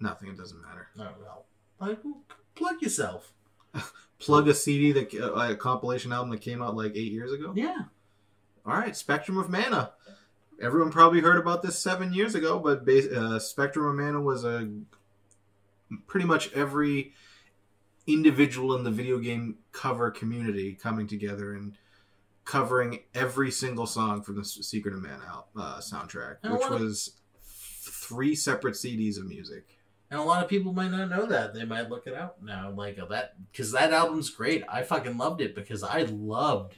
Nothing. 0.00 0.30
It 0.30 0.36
doesn't 0.36 0.60
matter. 0.60 0.88
Oh 0.98 1.08
well, 1.20 1.44
like 1.78 1.98
plug 2.54 2.82
yourself. 2.82 3.32
Plug 4.18 4.48
a 4.48 4.54
CD 4.54 4.92
that 4.92 5.14
uh, 5.14 5.32
a 5.32 5.56
compilation 5.56 6.12
album 6.12 6.28
that 6.30 6.42
came 6.42 6.60
out 6.60 6.76
like 6.76 6.92
eight 6.94 7.10
years 7.10 7.32
ago. 7.32 7.54
Yeah, 7.56 7.84
All 8.66 8.74
right, 8.74 8.94
Spectrum 8.94 9.38
of 9.38 9.48
Mana. 9.48 9.92
Everyone 10.60 10.90
probably 10.90 11.20
heard 11.20 11.38
about 11.38 11.62
this 11.62 11.78
seven 11.78 12.12
years 12.12 12.34
ago, 12.34 12.58
but 12.58 12.86
uh, 12.86 13.38
Spectrum 13.38 13.86
of 13.86 13.94
Mana 13.94 14.20
was 14.20 14.44
a 14.44 14.68
pretty 16.06 16.26
much 16.26 16.52
every 16.52 17.14
individual 18.06 18.74
in 18.76 18.84
the 18.84 18.90
video 18.90 19.18
game 19.18 19.58
cover 19.72 20.10
community 20.10 20.74
coming 20.74 21.06
together 21.06 21.54
and 21.54 21.76
covering 22.44 23.00
every 23.14 23.50
single 23.50 23.86
song 23.86 24.22
from 24.22 24.36
the 24.36 24.44
Secret 24.44 24.94
of 24.94 25.02
Mana 25.02 25.44
uh, 25.56 25.78
soundtrack, 25.78 26.36
I 26.42 26.52
which 26.52 26.60
wanna- 26.62 26.78
was 26.84 27.16
three 27.42 28.34
separate 28.34 28.74
CDs 28.74 29.18
of 29.18 29.26
music. 29.26 29.76
and 30.10 30.18
a 30.18 30.22
lot 30.24 30.42
of 30.42 30.48
people 30.50 30.72
might 30.72 30.90
not 30.90 31.08
know 31.08 31.26
that. 31.26 31.54
They 31.54 31.64
might 31.64 31.88
look 31.88 32.06
it 32.08 32.14
up 32.14 32.42
now, 32.42 32.70
like 32.70 32.98
uh, 32.98 33.04
that, 33.06 33.34
because 33.52 33.70
that 33.72 33.92
album's 33.92 34.30
great. 34.30 34.64
I 34.68 34.82
fucking 34.82 35.16
loved 35.16 35.40
it 35.40 35.54
because 35.54 35.84
I 35.84 36.02
loved. 36.10 36.76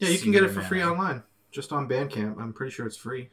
Yeah, 0.00 0.08
you 0.08 0.18
can 0.18 0.32
get 0.32 0.42
it 0.42 0.46
of 0.46 0.54
for 0.54 0.62
free 0.62 0.82
online, 0.82 1.22
just 1.52 1.72
on 1.72 1.88
Bandcamp. 1.88 2.40
I'm 2.40 2.52
pretty 2.52 2.72
sure 2.72 2.84
it's 2.86 2.96
free. 2.96 3.30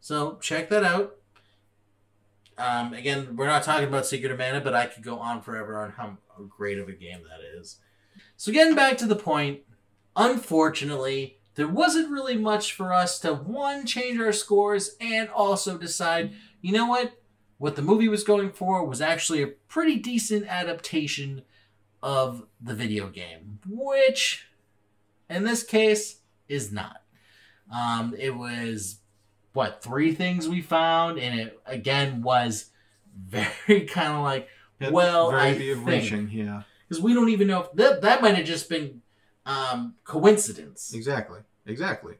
So 0.00 0.38
check 0.40 0.68
that 0.70 0.84
out. 0.84 1.16
Um, 2.58 2.92
again, 2.92 3.36
we're 3.36 3.46
not 3.46 3.62
talking 3.62 3.88
about 3.88 4.06
Secret 4.06 4.32
of 4.32 4.38
Mana, 4.38 4.60
but 4.60 4.74
I 4.74 4.86
could 4.86 5.02
go 5.02 5.18
on 5.18 5.42
forever 5.42 5.78
on 5.78 5.92
how 5.92 6.18
great 6.48 6.78
of 6.78 6.88
a 6.88 6.92
game 6.92 7.20
that 7.22 7.40
is. 7.58 7.78
So 8.36 8.52
getting 8.52 8.74
back 8.74 8.98
to 8.98 9.06
the 9.06 9.16
point, 9.16 9.60
unfortunately, 10.16 11.38
there 11.54 11.68
wasn't 11.68 12.10
really 12.10 12.36
much 12.36 12.72
for 12.72 12.92
us 12.92 13.18
to 13.20 13.34
one 13.34 13.86
change 13.86 14.20
our 14.20 14.32
scores 14.32 14.96
and 15.00 15.28
also 15.28 15.76
decide, 15.76 16.32
you 16.60 16.72
know 16.72 16.86
what, 16.86 17.12
what 17.58 17.76
the 17.76 17.82
movie 17.82 18.08
was 18.08 18.24
going 18.24 18.50
for 18.50 18.84
was 18.84 19.00
actually 19.00 19.42
a 19.42 19.46
pretty 19.46 19.96
decent 19.96 20.46
adaptation 20.46 21.42
of 22.02 22.46
the 22.60 22.74
video 22.74 23.08
game, 23.08 23.60
which 23.68 24.46
in 25.30 25.44
this 25.44 25.62
case 25.62 26.20
is 26.48 26.72
not. 26.72 27.02
Um, 27.72 28.14
it 28.18 28.36
was 28.36 28.98
what 29.52 29.82
three 29.82 30.14
things 30.14 30.48
we 30.48 30.60
found, 30.60 31.18
and 31.18 31.38
it 31.38 31.60
again 31.66 32.22
was 32.22 32.70
very 33.16 33.80
kind 33.86 34.12
of 34.14 34.22
like 34.22 34.48
Yeah, 34.80 34.90
Well, 34.90 35.30
very 35.30 35.42
I 35.42 35.54
think- 35.54 35.86
reaching. 35.86 36.30
Yeah, 36.30 36.62
because 36.88 37.02
we 37.02 37.14
don't 37.14 37.28
even 37.28 37.48
know 37.48 37.62
if 37.62 37.72
that 37.72 38.02
that 38.02 38.22
might 38.22 38.34
have 38.36 38.46
just 38.46 38.68
been 38.68 39.02
um, 39.46 39.94
coincidence. 40.04 40.92
exactly, 40.94 41.40
exactly. 41.66 42.14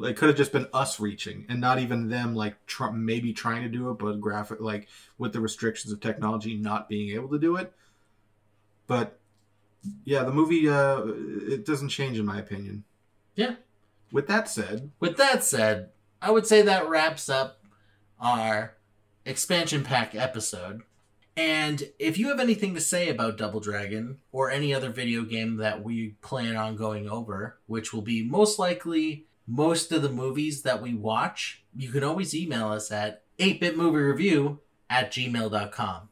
It 0.00 0.16
could 0.16 0.28
have 0.28 0.36
just 0.38 0.50
been 0.52 0.66
us 0.72 0.98
reaching, 0.98 1.44
and 1.48 1.60
not 1.60 1.78
even 1.78 2.08
them 2.08 2.34
like 2.34 2.64
tr- 2.66 2.90
maybe 2.90 3.32
trying 3.32 3.62
to 3.62 3.68
do 3.68 3.90
it, 3.90 3.98
but 3.98 4.20
graphic 4.20 4.60
like 4.60 4.88
with 5.18 5.32
the 5.32 5.40
restrictions 5.40 5.92
of 5.92 6.00
technology, 6.00 6.56
not 6.56 6.88
being 6.88 7.10
able 7.14 7.28
to 7.28 7.38
do 7.38 7.56
it. 7.56 7.72
But 8.88 9.18
yeah, 10.04 10.24
the 10.24 10.32
movie 10.32 10.68
uh, 10.68 11.02
it 11.06 11.64
doesn't 11.64 11.90
change 11.90 12.18
in 12.18 12.26
my 12.26 12.38
opinion. 12.38 12.84
Yeah. 13.36 13.56
With 14.10 14.26
that 14.26 14.48
said, 14.48 14.90
With 14.98 15.16
that 15.18 15.44
said, 15.44 15.90
I 16.22 16.30
would 16.30 16.46
say 16.46 16.62
that 16.62 16.88
wraps 16.88 17.28
up 17.28 17.58
our 18.20 18.76
expansion 19.24 19.82
pack 19.82 20.14
episode. 20.14 20.82
And 21.36 21.90
if 21.98 22.16
you 22.16 22.28
have 22.28 22.38
anything 22.38 22.74
to 22.74 22.80
say 22.80 23.08
about 23.08 23.36
Double 23.36 23.58
Dragon 23.58 24.18
or 24.30 24.48
any 24.48 24.72
other 24.72 24.90
video 24.90 25.24
game 25.24 25.56
that 25.56 25.82
we 25.82 26.10
plan 26.22 26.56
on 26.56 26.76
going 26.76 27.08
over, 27.08 27.58
which 27.66 27.92
will 27.92 28.02
be 28.02 28.22
most 28.22 28.58
likely 28.58 29.26
most 29.48 29.90
of 29.90 30.02
the 30.02 30.10
movies 30.10 30.62
that 30.62 30.80
we 30.80 30.94
watch, 30.94 31.64
you 31.74 31.90
can 31.90 32.04
always 32.04 32.36
email 32.36 32.68
us 32.68 32.92
at 32.92 33.24
8bitmoviereview 33.38 34.58
at 34.88 35.10
gmail.com. 35.10 36.08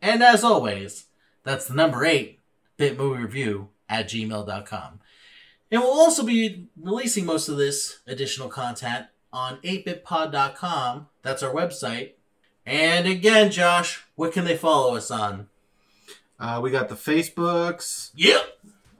And 0.00 0.22
as 0.22 0.42
always, 0.42 1.06
that's 1.42 1.66
the 1.66 1.74
number 1.74 2.06
8, 2.06 2.40
bitmoviereview 2.78 3.68
at 3.88 4.08
gmail.com. 4.08 5.00
And 5.70 5.80
we'll 5.80 5.90
also 5.90 6.24
be 6.24 6.68
releasing 6.80 7.26
most 7.26 7.48
of 7.48 7.58
this 7.58 7.98
additional 8.06 8.48
content 8.48 9.06
on 9.32 9.58
8bitpod.com. 9.58 11.08
That's 11.22 11.42
our 11.42 11.52
website. 11.52 12.12
And 12.66 13.06
again, 13.06 13.50
Josh, 13.50 14.04
what 14.14 14.32
can 14.32 14.44
they 14.44 14.56
follow 14.56 14.94
us 14.96 15.10
on? 15.10 15.48
uh, 16.38 16.60
we 16.62 16.70
got 16.70 16.88
the 16.88 16.94
Facebooks. 16.94 18.10
Yep. 18.16 18.42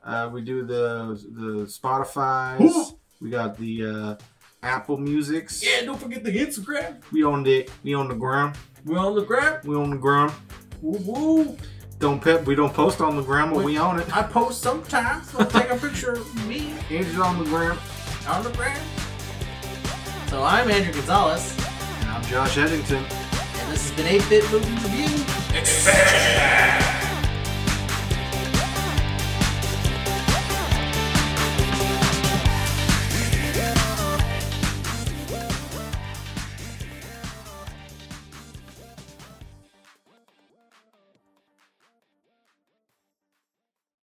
Uh, 0.05 0.31
we 0.33 0.43
do 0.43 0.65
the 0.65 1.21
the 1.31 1.65
Spotify's. 1.67 2.95
We 3.21 3.31
got 3.31 3.57
the 3.57 3.87
uh, 3.87 4.17
Apple 4.63 4.97
Musics. 4.97 5.65
Yeah, 5.65 5.85
don't 5.85 6.01
forget 6.01 6.25
the 6.25 6.33
Instagram. 6.37 7.01
We 7.13 7.23
on 7.23 7.43
the 7.45 7.69
we 7.85 7.95
on 7.95 8.09
the 8.09 8.15
gram. 8.15 8.53
We're 8.85 8.99
on 8.99 9.15
the 9.15 9.23
gram. 9.25 9.61
We 9.65 9.77
on 9.77 9.91
the 9.91 9.97
gram. 9.97 10.33
Woo 10.81 10.99
woo. 10.99 11.57
Don't 12.01 12.21
pep. 12.21 12.47
We 12.47 12.57
don't 12.57 12.75
post 12.75 13.01
on 13.01 13.15
the 13.17 13.23
gram, 13.23 13.53
but 13.53 13.65
we 13.65 13.77
on 13.77 14.01
it. 14.01 14.17
I 14.17 14.25
post 14.25 14.61
sometimes. 14.61 15.33
I'll 15.37 15.47
take 15.47 15.71
a 15.71 15.77
picture 15.77 16.13
of 16.15 16.49
me 16.49 16.73
Andrew's 16.91 17.21
on 17.21 17.39
the 17.39 17.45
gram. 17.45 17.79
on 18.27 18.43
the 18.43 18.51
gram. 18.51 18.81
So 20.33 20.43
I'm 20.43 20.71
Andrew 20.71 20.95
Gonzalez, 20.95 21.55
And 22.01 22.09
I'm 22.09 22.25
Josh 22.25 22.57
Eddington. 22.57 23.05
and 23.05 23.71
this 23.71 23.91
has 23.91 23.93
been 23.93 24.07
8-Bit 24.07 24.51
Movie 24.51 24.73
Review. 24.73 25.25
Expansion! 25.55 26.82